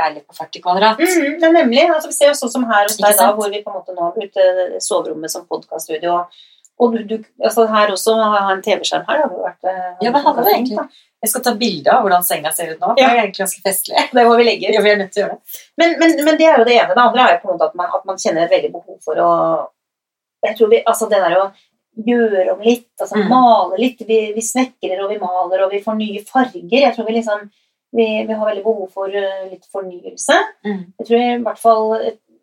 [0.00, 0.96] leilighet på 40 kvadrat.
[1.02, 1.82] Mm, det er nemlig.
[1.92, 3.92] Altså, vi ser jo sånn som her hos deg, da, hvor vi på en måte
[3.92, 4.38] nå har brukt
[4.80, 6.22] soverommet som podkaststudio.
[6.80, 9.90] Og du, du, altså her også, har ha en TV-skjerm her, hadde jo vært eh,
[10.06, 10.76] Ja, det hadde det egentlig.
[10.78, 10.86] da.
[11.20, 12.92] Jeg skal ta bilde av hvordan senga ser ut nå.
[12.94, 13.08] for Ja.
[13.10, 14.04] Det er egentlig ganske festlig.
[14.16, 14.70] Det må vi legge.
[14.72, 15.58] Ja, vi er nødt til å gjøre det.
[15.82, 16.94] Men, men, men det er jo det ene.
[16.96, 18.96] Det andre er jo på en måte at man, at man kjenner et veldig behov
[19.04, 19.32] for å
[20.46, 21.50] Jeg tror vi, altså det der å
[22.06, 23.28] gjøre om litt, altså Mm.
[23.28, 23.98] male litt.
[24.08, 26.78] Vi, vi snekrer og vi maler og vi får nye farger.
[26.86, 27.42] Jeg tror vi liksom
[27.92, 30.36] vi, vi har veldig behov for eh, litt fornyelse.
[30.64, 30.80] Mm.
[31.02, 31.84] Jeg tror i hvert fall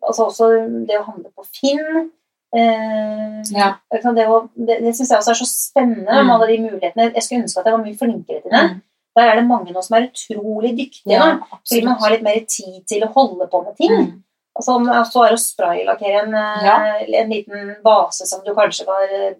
[0.06, 0.48] altså også
[0.86, 2.10] det å handle på Finn
[2.54, 3.74] eh, Ja.
[3.92, 6.26] Det, å- det, det syns jeg også er så spennende Mm.
[6.26, 7.12] med alle de mulighetene.
[7.14, 8.62] Jeg skulle ønske at jeg var mye flinkere til det.
[8.70, 8.82] Mm.
[9.16, 11.12] Der er det mange nå som er utrolig dyktige.
[11.12, 13.90] Ja, fordi man har litt mer tid til å holde på med ting.
[13.90, 14.22] Mm.
[14.58, 17.20] Altså, om det så er å spraylakkere en, eh, Ja.
[17.22, 19.34] en liten base som du kanskje var, eh,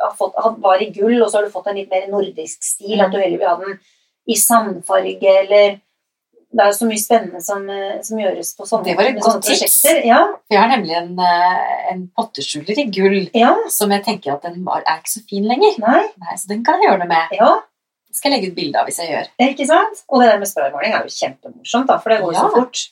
[0.00, 2.98] har fått, var i gull, og så har du fått en litt mer nordisk stil,
[2.98, 3.04] Mm.
[3.04, 3.78] at du heller vil ha den
[4.28, 5.80] i sandfarge, eller
[6.52, 9.42] Det er så mye spennende som, eh, som gjøres på sånne, Det var et godt
[9.46, 9.76] tips.
[10.04, 14.34] Ja, For jeg har nemlig en, eh, en potteskjuler i gull ja, som jeg tenker
[14.34, 15.78] at den var, er ikke så fin lenger.
[15.80, 17.28] nei, Nei, Så den kan jeg gjøre noe med.
[17.38, 17.54] ja,
[18.08, 19.28] Det skal jeg legge ut bilde av hvis jeg gjør.
[19.48, 20.02] ikke sant?
[20.10, 22.42] Og det der med spraymaling er jo kjempemorsomt, da, for det går jo Ja.
[22.48, 22.82] så fort.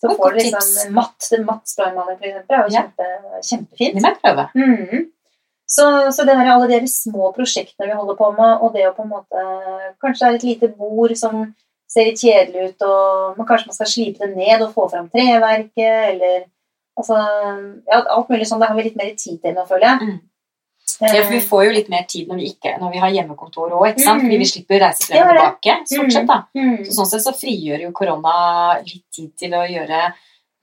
[0.00, 3.06] Så Det får du liksom matt, matt spraymaling, for eksempel, er jo kjempe,
[3.42, 3.94] kjempefint.
[3.94, 4.50] Det må jeg prøve.
[4.54, 5.06] Mm.
[5.68, 5.84] Så,
[6.14, 9.02] så det der, alle de små prosjektene vi holder på med, og det å på
[9.04, 9.42] en måte
[10.02, 11.54] Kanskje det er et lite bord som
[11.88, 16.14] ser litt kjedelig ut, og kanskje man skal slipe det ned og få fram treverket,
[16.14, 16.42] eller
[16.98, 17.20] altså,
[17.88, 18.60] ja, Alt mulig sånn.
[18.60, 20.08] Det har vi litt mer tid til nå, føler jeg.
[20.08, 20.18] Mm.
[20.98, 23.74] Ja, for vi får jo litt mer tid når vi, ikke, når vi har hjemmekontor
[23.76, 24.18] òg, ikke sant?
[24.18, 24.24] Mm.
[24.26, 25.76] Fordi vi slipper å reise frem og tilbake.
[25.92, 26.38] Stort sett, da.
[26.58, 26.78] mm.
[26.88, 28.38] Så sånn sett så frigjør jo korona
[28.82, 30.00] litt tid til å gjøre,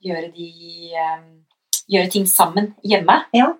[0.04, 0.50] gjøre, de,
[0.92, 3.16] eh, gjøre ting sammen hjemme.
[3.36, 3.54] Ja.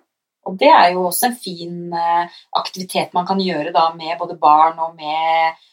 [0.47, 4.37] Og det er jo også en fin eh, aktivitet man kan gjøre da med både
[4.39, 5.65] barn og med,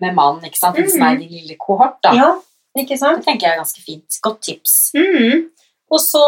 [0.00, 0.78] med mannen, ikke sant?
[0.78, 0.90] Mm.
[0.92, 2.14] som er i din lille kohort, da.
[2.16, 2.30] Ja,
[2.78, 3.22] ikke sant?
[3.22, 4.20] Det tenker jeg er ganske fint.
[4.22, 4.76] Godt tips.
[4.94, 5.48] Mm.
[5.90, 6.20] Og så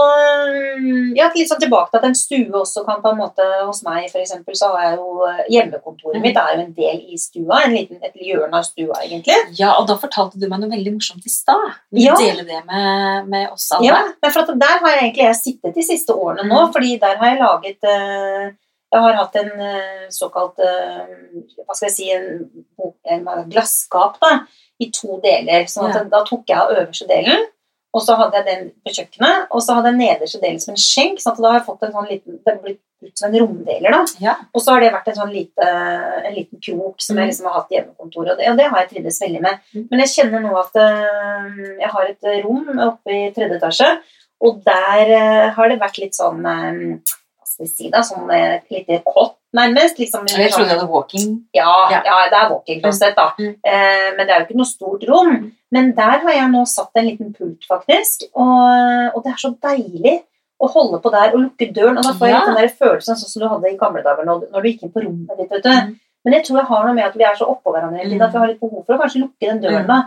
[0.82, 3.84] mm, ja, litt sånn tilbake til at en stue også kan på en måte Hos
[3.86, 6.24] meg for eksempel, så har jeg jo eh, Hjemmekontoret mm.
[6.24, 7.60] mitt er jo en del i stua.
[7.62, 9.36] En liten, et hjørne av stua, egentlig.
[9.60, 11.78] Ja, og da fortalte du meg noe veldig morsomt i stad.
[11.94, 12.18] Vil du Ja.
[12.18, 13.86] dele det med, med oss alle?
[13.86, 16.74] Ja, men for der har jeg egentlig jeg sittet de siste årene nå, mm.
[16.74, 18.50] fordi der har jeg laget eh,
[18.92, 21.06] Jeg har hatt en eh, såkalt eh,
[21.64, 22.50] Hva skal jeg si En,
[23.08, 24.42] en glasskap da,
[24.80, 25.64] i to deler.
[25.70, 26.04] sånn at Ja.
[26.12, 27.46] Da tok jeg av øverste delen,
[27.94, 30.80] og så hadde jeg den på kjøkkenet, og så hadde jeg nederste delen som en
[30.80, 31.20] skjenk.
[31.20, 33.40] sånn at da har jeg fått en sånn liten Det har blitt ut som en
[33.42, 33.90] romdeler.
[33.90, 34.04] da.
[34.20, 34.34] Ja.
[34.54, 35.66] Og så har det vært en sånn lite,
[36.28, 37.30] en liten krok som jeg Mm.
[37.30, 39.58] liksom har hatt i hjemmekontoret, og det, og det har jeg trivdes veldig med.
[39.74, 39.88] Mm.
[39.90, 40.74] Men jeg kjenner nå at
[41.80, 43.98] jeg har et rom oppe i tredje etasje,
[44.40, 46.42] og der har det vært litt sånn
[47.60, 47.90] øh, Hva skal vi si.
[48.08, 50.00] Sånn øh, et lite kott nærmest.
[50.00, 51.38] Liksom, jeg trodde det var walking.
[51.54, 52.02] Ja, ja.
[52.08, 53.30] ja, det er walking closet, da.
[53.38, 53.54] Mm.
[53.72, 55.32] Eh, men det er jo ikke noe stort rom.
[55.72, 58.28] Men der har jeg nå satt en liten pult, faktisk.
[58.32, 60.20] Og, og det er så deilig
[60.62, 61.98] å holde på der og lukke døren.
[61.98, 62.46] Og da får jeg ja.
[62.48, 64.94] den der følelsen sånn som du hadde i gamle dager når, når du gikk inn
[64.94, 65.50] på rommet ditt.
[65.50, 65.72] vet du.
[65.72, 65.94] Mm.
[66.22, 68.26] Men jeg tror jeg har noe med at vi er så oppå hverandre hele tiden,
[68.28, 69.88] at vi har litt behov for å kanskje lukke den døren.
[69.88, 70.02] da.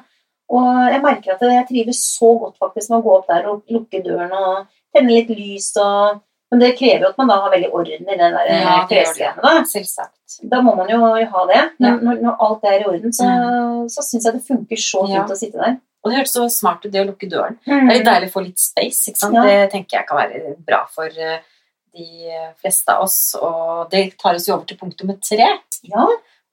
[0.56, 3.74] Og jeg merker at jeg trives så godt faktisk med å gå opp der og
[3.74, 6.22] lukke døren og tenne litt lys og
[6.54, 9.42] Men det krever jo at man da har veldig orden i den der ja, klesgreiene.
[9.42, 10.62] Da.
[10.64, 11.64] Må man jo ha det.
[11.82, 13.90] Men når, når alt er i orden, så, mm.
[13.92, 15.26] så syns jeg det funker så fint ja.
[15.26, 15.80] å sitte der.
[16.06, 17.58] Og det hørtes så smart ut, det å lukke døren.
[17.66, 17.74] Mm.
[17.74, 19.10] Det er litt deilig å få litt space.
[19.10, 19.40] ikke sant?
[19.40, 19.46] Ja.
[19.50, 21.42] Det tenker jeg kan være bra for eh,
[21.98, 23.18] de fleste av oss.
[23.42, 25.50] Og det tar oss jo over til punkt nummer tre.
[25.90, 26.06] Ja.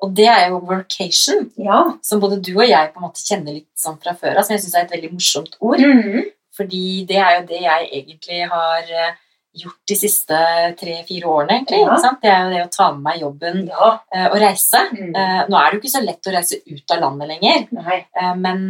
[0.03, 1.83] Og det er jo workation, ja.
[2.03, 4.57] som både du og jeg på en måte kjenner litt sånn fra før av, som
[4.57, 5.85] jeg syns er et veldig morsomt ord.
[5.85, 6.25] Mm.
[6.57, 9.13] Fordi det er jo det jeg egentlig har eh,
[9.53, 10.37] gjort de siste
[10.81, 11.59] tre-fire årene.
[11.59, 12.13] egentlig, ja.
[12.23, 13.89] Det er jo det å ta med meg jobben ja.
[14.01, 14.81] uh, og reise.
[14.93, 15.11] Mm.
[15.17, 18.33] Uh, nå er det jo ikke så lett å reise ut av landet lenger, uh,
[18.39, 18.65] men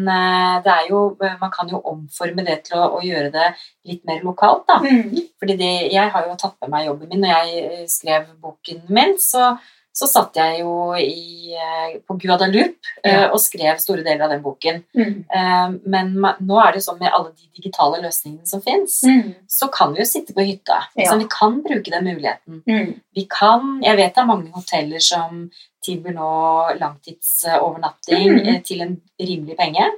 [0.65, 3.53] det er jo, man kan jo omforme det til å, å gjøre det
[3.89, 4.67] litt mer lokalt.
[4.71, 4.81] da.
[4.83, 5.29] Mm.
[5.43, 9.17] Fordi det, jeg har jo tatt med meg jobben min når jeg skrev boken min.
[9.23, 9.55] så
[9.93, 13.11] så satt jeg jo i, eh, på Guadalupe ja.
[13.11, 14.79] Eh, og skrev store deler av den boken.
[14.97, 15.17] Mm.
[15.29, 19.35] Eh, men nå er det sånn med alle de digitale løsningene som fins, mm.
[19.45, 20.79] så kan vi jo sitte på hytta.
[20.97, 21.11] Ja.
[21.11, 22.63] Så vi kan bruke den muligheten.
[22.65, 22.95] Mm.
[23.13, 25.45] Vi kan Jeg vet det er mange hoteller som
[25.85, 26.33] tilbyr nå
[26.79, 28.51] langtidsovernatting mm.
[28.65, 29.91] til en rimelig penge.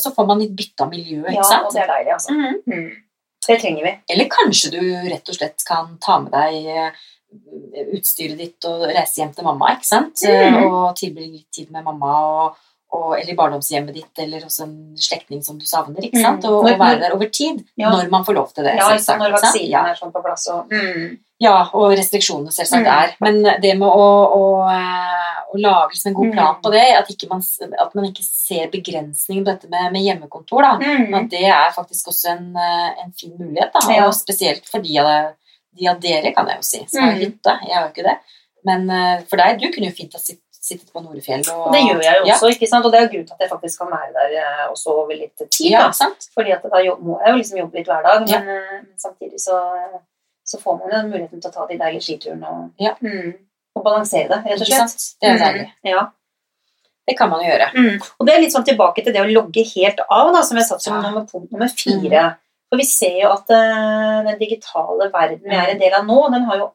[0.00, 1.66] Så får man litt bytte av miljøet, ikke sant?
[1.66, 2.32] Ja, og det er deilig, altså.
[2.32, 2.60] Mm.
[2.64, 2.86] Mm.
[3.46, 3.92] Det trenger vi.
[4.14, 6.96] Eller kanskje du rett og slett kan ta med deg
[7.94, 10.22] utstyret ditt og reise hjem til mamma, ikke sant?
[10.24, 10.60] Mm.
[10.68, 12.62] Og tilbringe litt tid med mamma og,
[12.94, 16.06] og, eller i barndomshjemmet ditt eller hos en slektning som du savner.
[16.06, 16.46] ikke sant?
[16.48, 17.90] Og, og være der over tid ja.
[17.90, 18.76] når man får lov til det.
[18.78, 19.84] Ja, selvsagt, når vaksinen ja.
[19.90, 20.46] er sånn på plass.
[20.54, 21.14] Og, mm.
[21.42, 22.92] Ja, og restriksjonene selvsagt mm.
[22.94, 23.14] er.
[23.24, 26.34] Men det med å, å, eh, å lage liksom en god mm.
[26.36, 27.42] plan på det, at, man,
[27.82, 31.16] at man, ikke ser begrensningen på dette med, med hjemmekontor, da, mm.
[31.18, 33.74] at det er faktisk også en, eh, en fin mulighet.
[33.74, 35.18] Da, og spesielt for de av det
[35.78, 37.20] de av dere, kan jeg jo si, som har mm.
[37.24, 37.58] hytte.
[37.66, 38.16] Jeg har jo ikke det.
[38.68, 41.44] Men eh, for deg, du kunne jo fint ha sittet på Norefjell.
[41.52, 42.56] Og, det gjør jeg jo også, ja.
[42.56, 42.88] ikke sant?
[42.88, 45.44] og det er grunnen til at jeg faktisk kan være der eh, også over litt
[45.44, 45.70] tid.
[45.74, 46.10] Ja, da.
[46.36, 48.40] Fordi at da må jeg jo liksom jobbe litt hver dag, men, ja.
[48.40, 49.60] Eh, men samtidig så,
[50.46, 52.94] så, får man jo muligheten til å ta de deilige skiturene og, ja.
[53.04, 53.34] mm,
[53.76, 55.08] og balansere det, rett og slett.
[55.20, 55.66] Det er deilig.
[55.74, 56.06] Mm, ja.
[57.04, 57.66] Det kan man jo gjøre.
[57.76, 57.96] Mm.
[58.00, 60.70] Og det er litt sånn tilbake til det å logge helt av, da, som jeg
[60.70, 62.22] satt som nummer, punkt nummer fire.
[62.30, 62.40] Mm.
[62.70, 66.22] For vi ser jo at uh, den digitale verden vi er en del av nå,
[66.34, 66.72] den har jo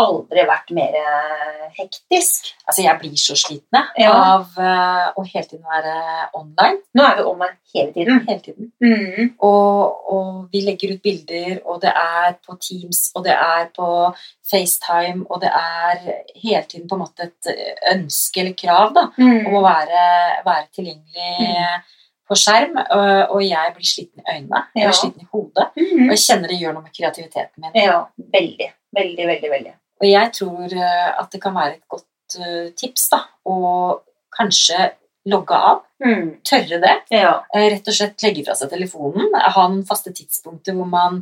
[0.00, 2.50] aldri vært mer uh, hektisk.
[2.66, 4.12] Altså, jeg blir så sliten ja.
[4.12, 5.94] av uh, å hele tiden være
[6.38, 6.80] online.
[6.96, 8.22] Nå er vi online hele tiden.
[8.28, 8.70] Hele tiden.
[8.84, 9.32] Mm.
[9.46, 13.88] Og, og, vi legger ut bilder, og det er på Teams, og det er på
[14.50, 16.02] FaceTime, og det er
[16.34, 17.50] hele tiden på en måte et
[17.92, 19.46] ønske eller krav da, mm.
[19.46, 20.04] om å være,
[20.46, 21.32] være tilgjengelig.
[21.40, 21.88] Mm
[22.30, 24.62] på skjerm, og jeg blir sliten i øynene.
[24.76, 25.66] Jeg blir sliten i hodet.
[25.74, 26.04] Mm.
[26.06, 27.74] Og jeg kjenner det gjør noe med kreativiteten min.
[27.74, 27.98] Ja,
[28.36, 28.70] veldig.
[28.96, 29.74] Veldig, veldig, veldig.
[30.00, 33.56] Og jeg tror eh, at det kan være et godt uh, tips da, å
[34.34, 34.88] kanskje
[35.30, 35.82] logge av.
[36.00, 36.28] Mm.
[36.46, 36.94] Tørre det.
[37.12, 37.34] Ja.
[37.52, 39.34] Rett og slett legge fra seg telefonen.
[39.34, 41.20] Ha noen faste tidspunkter hvor man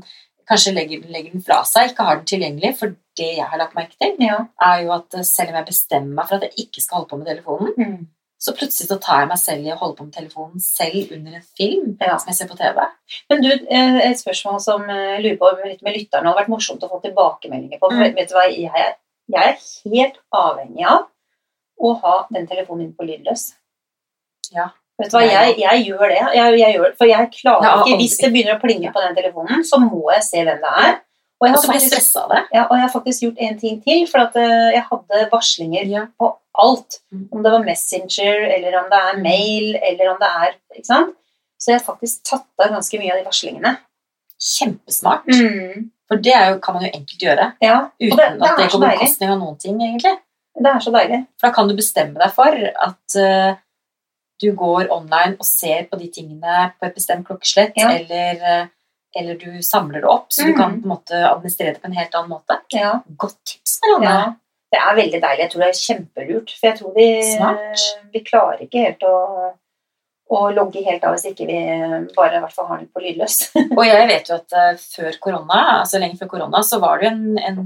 [0.48, 2.76] kanskje legger, legger, den fra seg, ikke har den tilgjengelig.
[2.78, 4.44] For det jeg har lagt merke til, ja.
[4.64, 7.20] er jo at selv om jeg bestemmer meg for at jeg ikke skal holde på
[7.20, 8.06] med telefonen, mm
[8.38, 11.38] så plutselig så tar jeg meg selv i å holde på med telefonen selv under
[11.40, 12.14] en film ja.
[12.14, 12.80] som jeg ser på TV.
[13.32, 16.42] Men du, eh, et spørsmål som jeg eh, lurer på litt med lytterne, det hadde
[16.44, 17.90] vært morsomt å få tilbakemeldinger på.
[17.90, 18.04] Mm.
[18.14, 18.94] vet du hva, jeg er,
[19.34, 21.08] jeg er, helt avhengig av
[21.78, 23.50] å ha den telefonen min på lydløs.
[24.54, 24.70] Ja.
[24.98, 26.22] Vet du hva, jeg, jeg gjør det.
[26.38, 29.18] Jeg, jeg gjør, for jeg klarer ja, ikke Hvis det begynner å plinge på den
[29.18, 30.98] telefonen, så må jeg se hvem det er.
[31.38, 32.16] Og jeg, har faktisk,
[32.50, 35.84] ja, og jeg har faktisk gjort en ting til, for at uh, jeg hadde varslinger
[35.86, 36.08] ja.
[36.18, 37.00] på alt.
[37.12, 37.28] Mm.
[37.32, 41.14] Om det var Messenger, eller om det er mail, eller om det er ikke sant?
[41.58, 43.74] Så jeg har faktisk tatt av ganske mye av de varslingene.
[44.38, 45.26] Kjempesmart.
[45.26, 45.88] Mm.
[46.08, 47.46] For det jo, kan man jo enkelt gjøre.
[47.64, 50.14] Ja, uten det, det at det går på bekostning av noen ting, egentlig.
[50.58, 51.22] Det er så deilig.
[51.38, 53.50] For da kan du bestemme deg for at uh,
[54.42, 57.92] du går online og ser på de tingene på et bestemt klokkeslett, ja.
[57.98, 58.74] eller uh,
[59.16, 60.48] eller du samler det opp, så mm.
[60.48, 62.58] du kan på en måte administrere det på en helt annen måte.
[62.74, 62.98] Ja.
[63.16, 64.12] Godt tips, Marianne.
[64.14, 64.26] Ja.
[64.68, 65.42] Det er veldig deilig.
[65.42, 66.50] Jeg tror det er kjempelurt.
[66.58, 67.08] For jeg tror vi,
[68.12, 69.14] vi klarer ikke helt å,
[70.28, 71.60] å, logge helt av hvis ikke vi
[72.16, 73.38] bare i hvert fall har den på lydløs.
[73.78, 77.08] og jeg vet jo at uh, før korona, altså lenge før korona, så var det
[77.08, 77.62] jo en, en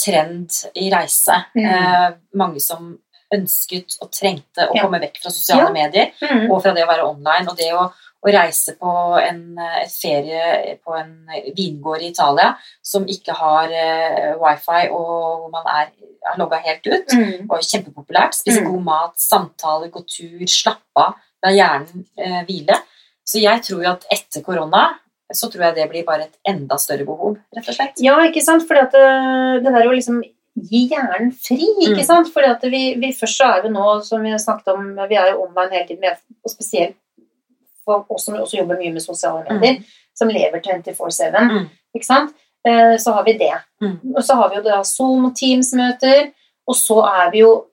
[0.00, 1.36] trend i reise.
[1.54, 1.64] Mm.
[1.68, 2.10] Eh,
[2.40, 2.94] mange som
[3.34, 4.82] ønsket og trengte å Ja.
[4.82, 5.74] komme vekk fra sosiale Ja.
[5.74, 6.50] medier Mm.
[6.50, 7.46] og fra det å være online.
[7.48, 11.12] Og det å, å reise på en et ferie på en
[11.56, 12.50] vingård i Italia
[12.84, 15.88] som ikke har eh, wifi, og hvor man er,
[16.28, 17.46] er logga helt ut, Mm.
[17.50, 18.34] Og kjempepopulært.
[18.36, 18.70] Spise Mm.
[18.72, 22.76] god mat, samtaler, gå tur, slappe av, la hjernen eh, hvile.
[23.24, 24.88] Så jeg tror jo at etter korona
[25.32, 28.00] så tror jeg det blir bare et enda større behov, rett og slett.
[28.02, 28.64] Ja, ikke sant?
[28.66, 30.20] Fordi at øh, det der å liksom
[30.60, 32.06] gi hjernen fri, ikke Mm.
[32.08, 32.32] sant?
[32.34, 35.14] Fordi at vi, vi først så er vi nå, som vi har snakket om, vi
[35.16, 36.96] er jo online hele tiden, og spesielt
[37.90, 39.82] for også, som også jobber mye med sosiale medier,
[40.16, 41.66] som lever 24-7, Mm.
[41.96, 42.34] ikke sant?
[42.66, 43.54] Eh, Så har vi det.
[43.82, 43.98] Mm.
[44.16, 46.30] Og så har vi jo da Zoom og Teams-møter,
[46.68, 47.66] og så er vi jo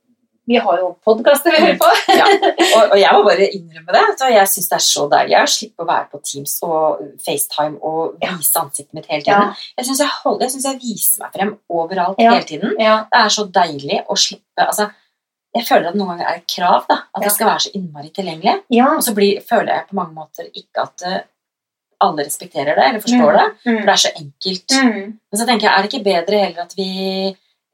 [0.47, 1.88] Vi har jo podkaster vi hører på.
[2.15, 2.23] Ja.
[2.77, 4.03] Og, og jeg må bare innrømme det.
[4.17, 7.75] Så jeg syns det er så deilig å slippe å være på Teams og FaceTime
[7.84, 9.43] og vise ansiktet mitt hele tiden.
[9.51, 9.73] Ja.
[9.77, 10.08] Jeg syns jeg,
[10.39, 12.32] jeg, jeg viser meg frem overalt Ja.
[12.32, 12.77] hele tiden.
[12.80, 12.95] Ja.
[13.12, 14.88] Det er så deilig å slippe altså,
[15.55, 18.10] Jeg føler at noen ganger er et krav da, at jeg skal være så innmari
[18.13, 18.62] tilgjengelig.
[18.69, 18.88] ja.
[18.95, 21.21] Og så blir, føler jeg på mange måter ikke at eh,
[22.01, 23.45] alle respekterer det eller forstår det.
[23.63, 23.86] For Mm.
[23.86, 24.69] det er så enkelt.
[24.83, 25.19] Mm.
[25.31, 26.89] Men så tenker jeg, er det ikke bedre heller at vi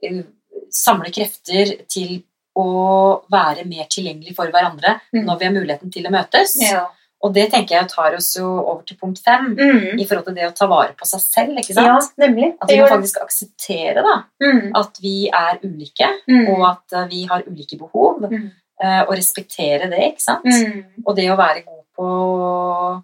[0.03, 0.23] eh,
[0.71, 2.23] samler krefter til
[2.55, 5.25] å være mer tilgjengelig for hverandre Mm.
[5.25, 6.55] når vi har muligheten til å møtes?
[6.61, 6.85] Ja.
[7.23, 9.99] Og det tenker jeg tar oss jo over til punkt fem, Mm.
[9.99, 11.57] i forhold til det å ta vare på seg selv.
[11.57, 11.87] ikke sant?
[12.17, 12.55] ja, nemlig.
[12.61, 14.71] At vi må faktisk akseptere da, Mm.
[14.75, 16.49] at vi er ulike, Mm.
[16.49, 18.51] og at eh, vi har ulike behov, Mm.
[18.83, 20.43] eh, og respektere det, ikke sant?
[20.45, 20.83] Mm.
[21.07, 23.03] Og det å være god på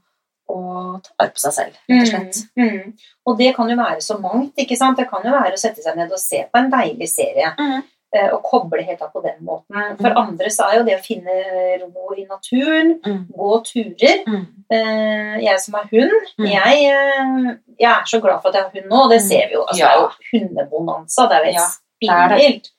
[0.50, 2.40] å ta vare på seg selv, rett og slett.
[2.58, 2.94] Mm, mm.
[3.28, 4.54] Og det kan jo være så mangt.
[4.58, 4.98] ikke sant?
[4.98, 7.54] Det kan jo være å sette seg ned og se på en deilig serie.
[8.12, 9.98] Eh, Og koble helt av på den måten.
[10.02, 10.18] For Mm.
[10.18, 11.34] andre så er jo det å finne
[11.82, 13.28] ro i naturen, Mm.
[13.38, 14.48] gå turer Mm.
[14.72, 16.48] eh, Jeg som har hund, Mm.
[16.50, 19.10] jeg, eh, jeg er så glad for at jeg har hund nå.
[19.10, 19.28] Det Mm.
[19.30, 19.62] ser vi jo.
[19.62, 19.88] Altså, Ja.
[19.88, 21.30] Det er jo hundebonanza.
[21.30, 22.70] Det er jo helt er spinnvilt.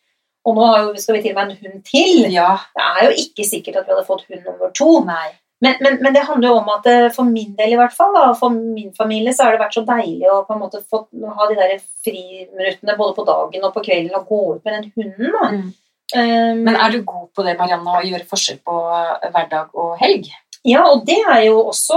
[0.47, 2.31] Og nå har jo, skal vi til og med en hund til.
[2.33, 2.59] Ja.
[2.75, 5.05] Det er jo ikke sikkert at vi hadde fått hund nummer to.
[5.05, 5.31] Nei.
[5.61, 8.15] Men, men, men det handler jo om at eh, for min del i hvert fall,
[8.17, 11.03] og for min familie, så har det vært så deilig å på en måte få
[11.37, 14.89] ha de der friminuttene både på dagen og på kvelden og gå ut med den
[14.97, 15.35] hunden.
[15.37, 15.51] Da.
[15.53, 15.69] Mm.
[16.11, 19.93] Um, Men er du god på det, Marianne, å gjøre forskjell på eh, hverdag og
[20.01, 20.33] helg?
[20.69, 21.97] Ja, og det er jo også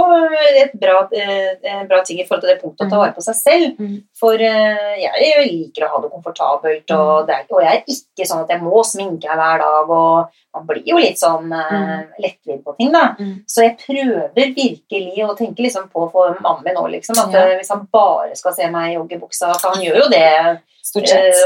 [0.56, 3.02] et bra, eh, en bra ting i forhold til det punktet å ta Mm.
[3.02, 3.74] vare på seg selv.
[3.78, 3.98] Mm.
[4.16, 8.26] For eh, jeg liker å ha det komfortabelt, og, det er, og jeg er ikke
[8.30, 9.90] sånn at jeg må sminke meg hver dag.
[9.90, 13.14] og Man blir jo litt sånn eh, lettvint på ting, da.
[13.18, 13.44] Mm.
[13.46, 17.56] Så jeg prøver virkelig å tenke liksom på for mannen min nå, liksom, at eh,
[17.58, 20.56] hvis han bare skal se meg i joggebuksa For han gjør jo det eh,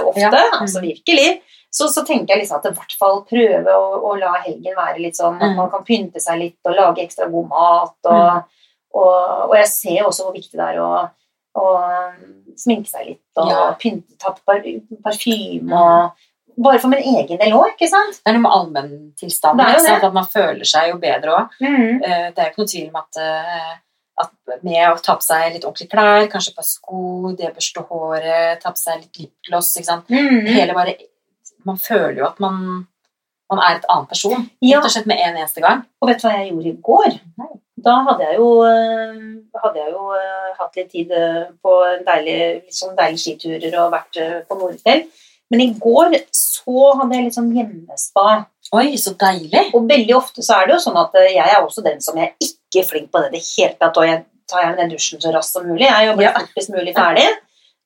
[0.07, 0.31] ofte, Ja.
[0.31, 0.61] Mm.
[0.62, 1.40] altså virkelig.
[1.70, 4.98] Så, så tenker jeg liksom at i hvert fall prøve å, å la helgen være
[5.04, 5.57] litt sånn at Mm.
[5.57, 7.96] man kan pynte seg litt og lage ekstra god mat.
[8.04, 8.42] Og, Mm.
[8.94, 11.11] og, og jeg ser også hvor viktig det er å,
[11.59, 13.74] å um, sminke seg litt og Ja.
[13.78, 14.62] pynte, ta på par,
[15.04, 16.11] parfyme og
[16.59, 18.16] Bare for min egen del òg, ikke sant?
[18.18, 19.61] Det er noe med allmenntilstanden.
[20.02, 21.52] At man føler seg jo bedre òg.
[21.62, 22.00] Mm.
[22.02, 23.76] Det er jo ikke noe tvil om at, eh,
[24.24, 24.33] at
[24.64, 28.59] med å ta på seg litt ordentlige klær, kanskje et par sko, det børste håret,
[28.61, 29.70] ta på seg litt lipgloss?
[30.11, 30.48] Mm.
[30.50, 30.96] Hele bare,
[31.68, 32.59] Man føler jo at man,
[33.52, 34.48] man er et annet person.
[34.64, 34.78] Ja.
[34.78, 35.85] Rett og slett med en eneste gang.
[36.00, 37.18] Og vet du hva jeg gjorde i går?
[37.42, 37.50] Nei.
[37.78, 39.18] Da hadde jeg jo, eh,
[39.62, 42.38] hadde jeg jo eh, hatt litt tid eh, på en deilig,
[42.74, 45.04] sånn deilige skiturer og vært på Nordfjell.
[45.52, 48.24] Men i går så hadde jeg litt sånn hjemmespa.
[48.76, 49.62] Oi, så deilig!
[49.78, 52.35] Og veldig ofte så er det jo sånn at jeg er også den som jeg
[52.35, 53.96] er ikke flink på det i det hele tatt.
[54.02, 55.87] Og jeg tar gjerne den dusjen så raskt som mulig.
[55.87, 56.35] Jeg jobber Ja.
[56.37, 57.28] fortest mulig ferdig.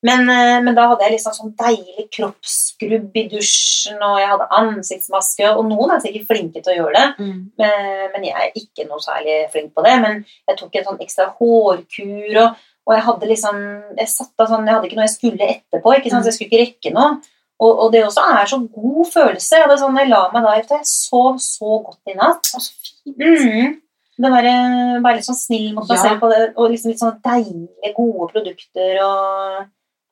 [0.03, 4.47] Men, eh, men da hadde jeg liksom sånn deilig kroppsskrubb i dusjen, og jeg hadde
[4.59, 5.47] ansiktsmaske.
[5.55, 7.37] Og noen er sikkert flinke til å gjøre det, Mm.
[7.57, 9.93] men, men jeg er ikke noe særlig flink på det.
[10.01, 12.55] Men jeg tok en sånn ekstra hårkur, og,
[12.87, 13.61] og jeg hadde liksom
[13.97, 16.25] Jeg satt da sånn, jeg hadde ikke noe jeg skulle etterpå, ikke sant?
[16.25, 17.21] så jeg skulle ikke rekke noe.
[17.63, 19.55] Og, og det også er så god følelse.
[19.61, 22.49] Jeg, sånn, jeg la meg da etter jeg sov så godt i natt.
[22.57, 23.15] Og så fint.
[23.23, 23.77] Mm.
[24.19, 24.55] Det derre
[25.01, 26.01] være litt sånn snill mot meg Ja.
[26.03, 29.63] selv på det, og liksom litt sånn deilige, gode produkter og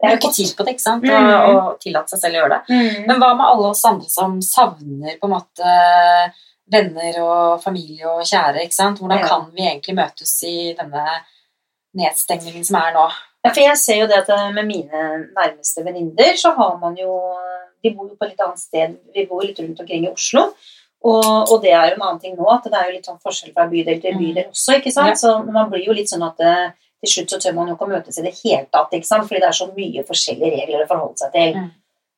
[0.02, 1.04] det er jo ikke tid på det, ikke sant?
[1.06, 1.28] Mm.
[1.32, 2.62] Og, og tillate seg selv å gjøre det.
[2.74, 3.04] Mm.
[3.08, 5.76] Men hva med alle oss andre som savner på en måte
[6.72, 8.64] venner og familie og kjære?
[8.66, 9.00] ikke sant?
[9.02, 11.06] Hvordan kan vi egentlig møtes i denne
[11.98, 13.06] nedstengningen som er nå?
[13.42, 16.94] Ja, for jeg ser jo det at eh, med mine nærmeste venninner så har man
[17.00, 17.16] jo
[17.82, 18.92] De bor jo på et litt annet sted.
[19.16, 20.44] Vi bor litt rundt omkring i Oslo.
[21.02, 23.18] Og, og det er jo en annen ting nå, at det er jo litt sånn
[23.24, 24.20] forskjell fra bydel til Mm.
[24.22, 24.76] bydel også.
[24.78, 25.18] ikke sant?
[25.18, 27.88] Så man blir jo litt sånn at eh, til slutt så tør man jo ikke
[27.88, 29.28] å møtes i det hele tatt, ikke sant?
[29.28, 31.56] fordi det er så mye forskjellige regler å forholde seg til.
[31.58, 31.70] Mm.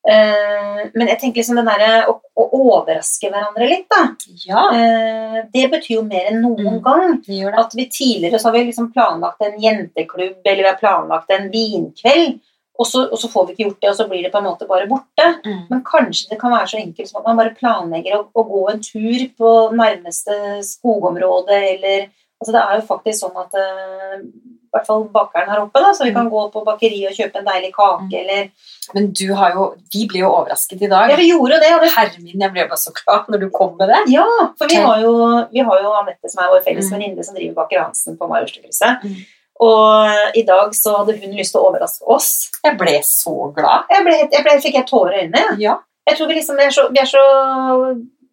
[0.04, 4.02] Uh, men jeg tenker liksom det derre å, å overraske hverandre litt, da.
[4.44, 6.82] Ja, Uh, det betyr jo mer enn noen Mm.
[6.84, 7.14] gang.
[7.58, 11.48] At vi tidligere så har vi liksom planlagt en jenteklubb, eller vi har planlagt en
[11.50, 12.40] vinkveld.
[12.76, 14.48] og så, og så får vi ikke gjort det, og så blir det på en
[14.48, 15.26] måte bare borte.
[15.46, 15.60] Mm.
[15.70, 18.62] Men kanskje det kan være så enkelt som at man bare planlegger å, å gå
[18.72, 22.10] en tur på nærmeste skogområde, eller
[22.42, 26.04] Altså det er jo faktisk sånn at i hvert fall bakeren her oppe, da, så
[26.04, 28.14] vi kan gå på bakeriet og kjøpe en deilig kake, Mm.
[28.20, 28.50] eller
[28.94, 31.08] Men du har jo Vi ble jo overrasket i dag.
[31.10, 33.48] Ja, vi gjorde det, og det Herre min, jeg ble bare så glad når du
[33.50, 34.02] kom med det.
[34.12, 34.26] Ja,
[34.58, 35.14] for vi har jo,
[35.52, 36.98] vi har jo Anette, som er vår felles Mm.
[36.98, 39.02] venninne, som driver Baker Hansen på Majorstukrysset.
[39.04, 39.16] Mm.
[39.60, 42.50] Og eh, i dag så hadde hun lyst til å overraske oss.
[42.64, 43.84] Jeg ble så glad.
[43.88, 45.56] Jeg, ble, jeg ble, fikk helt tårer i øynene.
[45.62, 45.78] Ja.
[46.08, 47.22] Jeg tror vi, liksom, er så, vi er så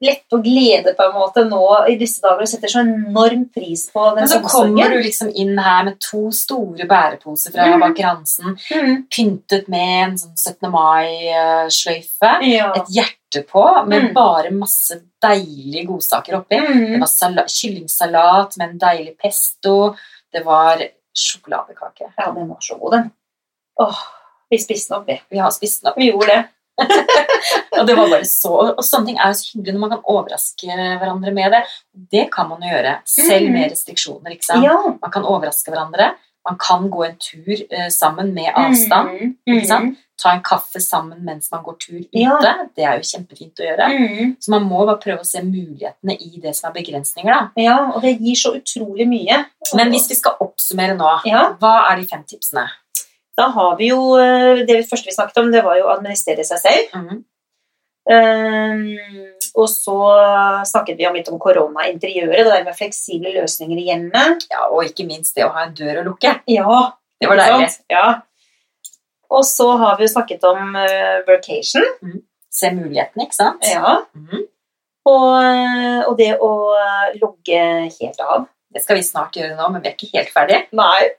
[0.01, 3.83] lette å glede på en måte nå i disse dager og setter så enorm pris
[3.93, 7.79] på den Men så kommer du liksom inn her med to store bæreposer fra Mm.
[7.79, 9.05] Baker Hansen, Mm.
[9.09, 10.71] pyntet med en sånn 17.
[10.71, 12.31] mai-sløyfe.
[12.47, 12.71] Ja.
[12.75, 14.13] Et hjerte på med Mm.
[14.13, 16.57] bare masse deilige godsaker oppi.
[16.59, 16.99] Det Mm.
[16.99, 19.95] var salat, kyllingsalat med en deilig pesto.
[20.33, 20.77] Det var
[21.15, 22.13] sjokoladekake.
[22.17, 23.11] ja, den var så god, den.
[23.79, 23.97] Åh,
[24.49, 25.21] vi spiste den opp, vi.
[25.29, 25.97] Vi har spist den opp.
[25.97, 26.45] Vi gjorde det.
[27.79, 30.03] Og det var bare så Og sånne ting er jo så hyggelig når man kan
[30.13, 30.67] overraske
[31.01, 31.61] hverandre med det.
[32.13, 33.53] Det kan man jo gjøre, selv Mm.
[33.53, 34.31] med restriksjoner.
[34.35, 34.63] ikke sant?
[34.65, 34.77] Ja.
[35.01, 36.11] Man kan overraske hverandre.
[36.47, 39.09] Man kan gå en tur eh, sammen med avstand.
[39.13, 39.35] Mm.
[39.47, 39.97] Ikke sant?
[40.21, 42.09] Ta en kaffe sammen mens man går tur ute.
[42.17, 42.37] Ja.
[42.75, 43.87] Det er jo kjempefint å gjøre.
[43.93, 44.35] Mm.
[44.41, 47.29] Så man må bare prøve å se mulighetene i det som er begrensninger.
[47.33, 47.49] da.
[47.61, 49.45] Ja, og det gir så utrolig mye.
[49.75, 51.53] Men hvis vi skal oppsummere nå, Ja.
[51.61, 52.67] hva er de fem tipsene?
[53.39, 56.45] Da har vi jo eh, Det første vi snakket om, det var jo å administrere
[56.47, 56.95] seg selv.
[56.95, 57.21] Mm.
[58.11, 58.79] Um,
[59.61, 59.95] og så
[60.65, 64.47] snakket vi om litt om koronainteriøret, det der med fleksible løsninger i hjemmet.
[64.51, 66.33] Ja, Og ikke minst det å ha en dør å lukke.
[66.49, 66.81] Ja,
[67.21, 67.69] Det var deilig.
[67.93, 68.05] Ja.
[69.31, 71.85] Og så har vi jo snakket om uh, workation.
[72.51, 73.69] Se mulighetene, ikke sant?
[73.69, 74.01] Ja.
[74.17, 74.47] Mm.
[75.09, 78.45] Og, eh, og det å eh, logge helt av.
[78.71, 80.59] Det skal vi snart gjøre nå, men vi er ikke helt ferdig.
[80.77, 81.09] Nei.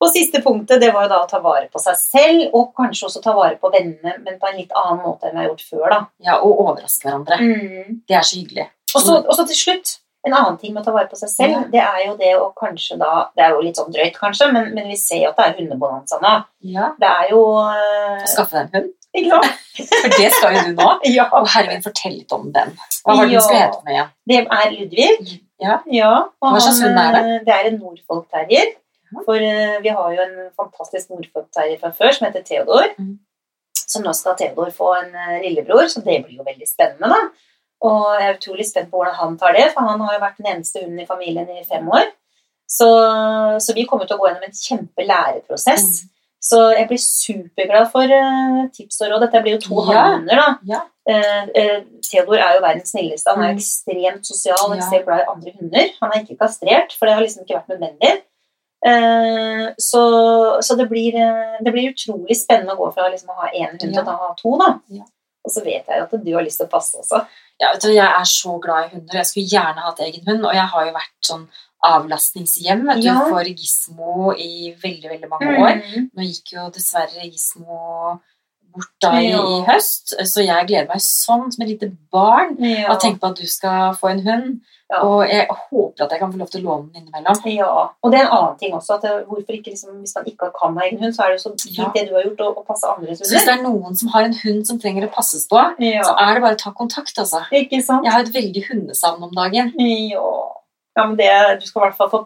[0.00, 3.06] Og siste punktet det var jo da å ta vare på seg selv, og kanskje
[3.08, 5.62] også ta vare på vennene, men på en litt annen måte enn vi har gjort
[5.70, 5.86] før.
[5.90, 6.00] da.
[6.26, 7.38] Ja, Og overraske hverandre.
[7.40, 8.02] Mm.
[8.08, 8.66] Det er så hyggelig.
[8.94, 9.94] Og så og så til slutt,
[10.26, 11.62] en annen ting med å ta vare på seg selv, Ja.
[11.72, 14.74] det er jo det å kanskje da Det er jo litt sånn drøyt, kanskje, men,
[14.74, 16.44] men vi ser jo at det er hundebonanza nå.
[16.74, 18.24] Ja, Det er jo uh...
[18.26, 18.92] Skaffe deg en hund.
[19.16, 19.52] Ikke sant?
[20.02, 20.88] For det skal jo du nå.
[21.16, 21.28] Ja.
[21.32, 22.74] Og herre min, fortell litt om den.
[23.06, 23.40] Hva var det Ja.
[23.40, 24.10] den skulle hete for noe igjen?
[24.28, 25.40] Det er Ludvig.
[25.62, 25.78] Ja.
[25.88, 26.10] Ja,
[26.42, 27.22] Hva slags hund er det?
[27.24, 28.66] eh, Det er en Norfolk terrier.
[28.66, 28.74] Ja.
[29.24, 31.48] For eh, vi har jo en fantastisk Norfolk
[31.80, 32.92] fra før som heter Theodor.
[32.98, 33.18] Mm.
[33.86, 37.20] Så nå skal Theodor få en eh, lillebror, så det blir jo veldig spennende, da.
[37.86, 40.38] Og jeg er utrolig spent på hvordan han tar det, for han har jo vært
[40.40, 42.08] den eneste hunden i familien i fem år.
[42.66, 42.88] Så,
[43.62, 45.84] så vi kommer til å gå gjennom en kjempelæreprosess.
[46.02, 46.12] Mm.
[46.46, 49.22] Så jeg blir superglad for uh, tips og råd.
[49.26, 50.02] Dette blir jo to Ja.
[50.02, 50.48] hannhunder, da.
[50.72, 50.80] Ja.
[51.06, 53.30] Uh, Theodor er jo verdens snilleste.
[53.34, 53.58] Han er Mm.
[53.60, 55.88] ekstremt sosial og ekstremt glad i andre hunder.
[56.02, 58.12] Han er ikke kastrert, for det har liksom ikke vært nødvendig.
[58.86, 60.02] Eh, så
[60.62, 63.72] så det, blir, eh, det blir utrolig spennende å gå fra liksom å ha én
[63.74, 64.56] hund til å ha to.
[64.62, 64.72] da.
[64.94, 65.04] Ja.
[65.46, 67.20] Og så vet jeg at du har lyst til å passe også.
[67.60, 69.14] Ja, vet du, Jeg er så glad i hunder.
[69.20, 70.44] Jeg skulle gjerne hatt egen hund.
[70.44, 71.46] Og jeg har jo vært sånn
[71.86, 73.20] avlastningshjem vet du, Ja.
[73.28, 75.82] for Gismo i veldig veldig mange år.
[75.82, 76.10] Mm.
[76.16, 78.20] Nå gikk jo dessverre Gismo
[78.76, 79.42] bort da i, Ja.
[79.42, 82.92] i høst, så jeg gleder meg sånn som et lite barn Ja.
[82.92, 84.60] og tenker på at du skal få en hund.
[84.88, 85.00] Ja.
[85.02, 87.40] Og jeg håper at jeg kan få lov til å låne den innimellom.
[87.56, 87.88] ja.
[88.04, 88.94] Og det er en annen ting også.
[89.02, 91.50] At hvorfor ikke liksom, Hvis man ikke kan ha egen hund, så er det jo
[91.50, 91.90] så fint Ja.
[91.94, 94.22] det du har gjort, å, å passe andres Så hvis det er noen som har
[94.28, 97.42] en hund som trenger å passes på, så er det bare å ta kontakt, altså.
[97.50, 98.04] Ikke sant?
[98.04, 99.72] Jeg har et veldig hundesavn om dagen.
[99.76, 100.22] Ja.
[100.96, 102.22] Ja, men det, Du skal i hvert fall få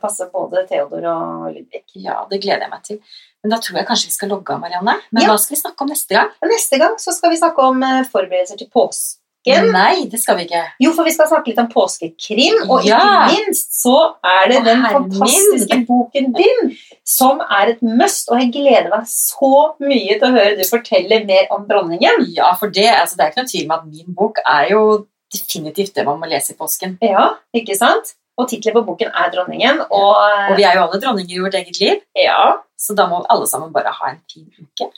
[0.00, 1.82] passe både Theodor og Ludvig.
[1.94, 3.00] Ja, det gleder jeg meg til.
[3.44, 4.94] Men da tror jeg kanskje vi skal logge av, Marianne.
[5.12, 5.28] Men Ja.
[5.34, 6.30] hva skal vi snakke om neste gang?
[6.48, 9.20] Neste gang så skal vi snakke om eh, forberedelser til påsken.
[9.44, 10.62] Nei, det skal vi ikke.
[10.80, 12.96] Jo, for vi skal snakke litt om påskekrim, og Ja.
[13.28, 18.30] ikke minst så er det Å, den fantastiske fantastiske boken din, som er et must,
[18.32, 19.50] og jeg gleder meg så
[19.84, 22.24] mye til å høre du fortelle mer om dronningen.
[22.32, 25.06] Ja, for det, altså, det er ikke noe tvil om at min bok er jo
[25.32, 26.98] definitivt det man må lese i påsken.
[27.02, 28.14] Ja, ikke sant?
[28.36, 30.16] Og tittelen på boken er 'Dronningen', og,
[30.50, 33.46] Og vi er jo alle dronninger i vårt eget liv, ja, så da må alle
[33.46, 34.90] sammen bare ha en fin uke.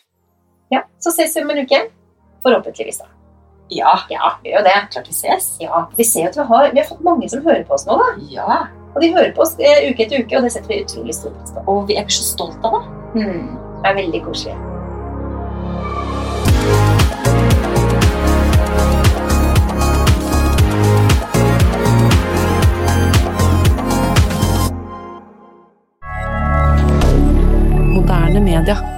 [0.73, 1.91] ja, så ses vi om en uke.
[2.43, 3.07] Forhåpentligvis, da.
[3.71, 4.91] Ja, Ja, vi gjør jo det.
[4.93, 5.57] klart vi ses.
[5.61, 7.87] Ja, Vi ser jo at vi har, vi har fått mange som hører på oss
[7.87, 8.23] nå, da.
[8.31, 11.15] Ja, Og de hører på oss eh, uke etter uke, og det setter vi utrolig
[11.15, 11.65] stor pris på.
[11.69, 13.21] og vi er så stolt av det.
[13.21, 13.59] Mm.
[13.83, 14.76] det er veldig koselig.
[28.67, 28.96] hebdomadaire.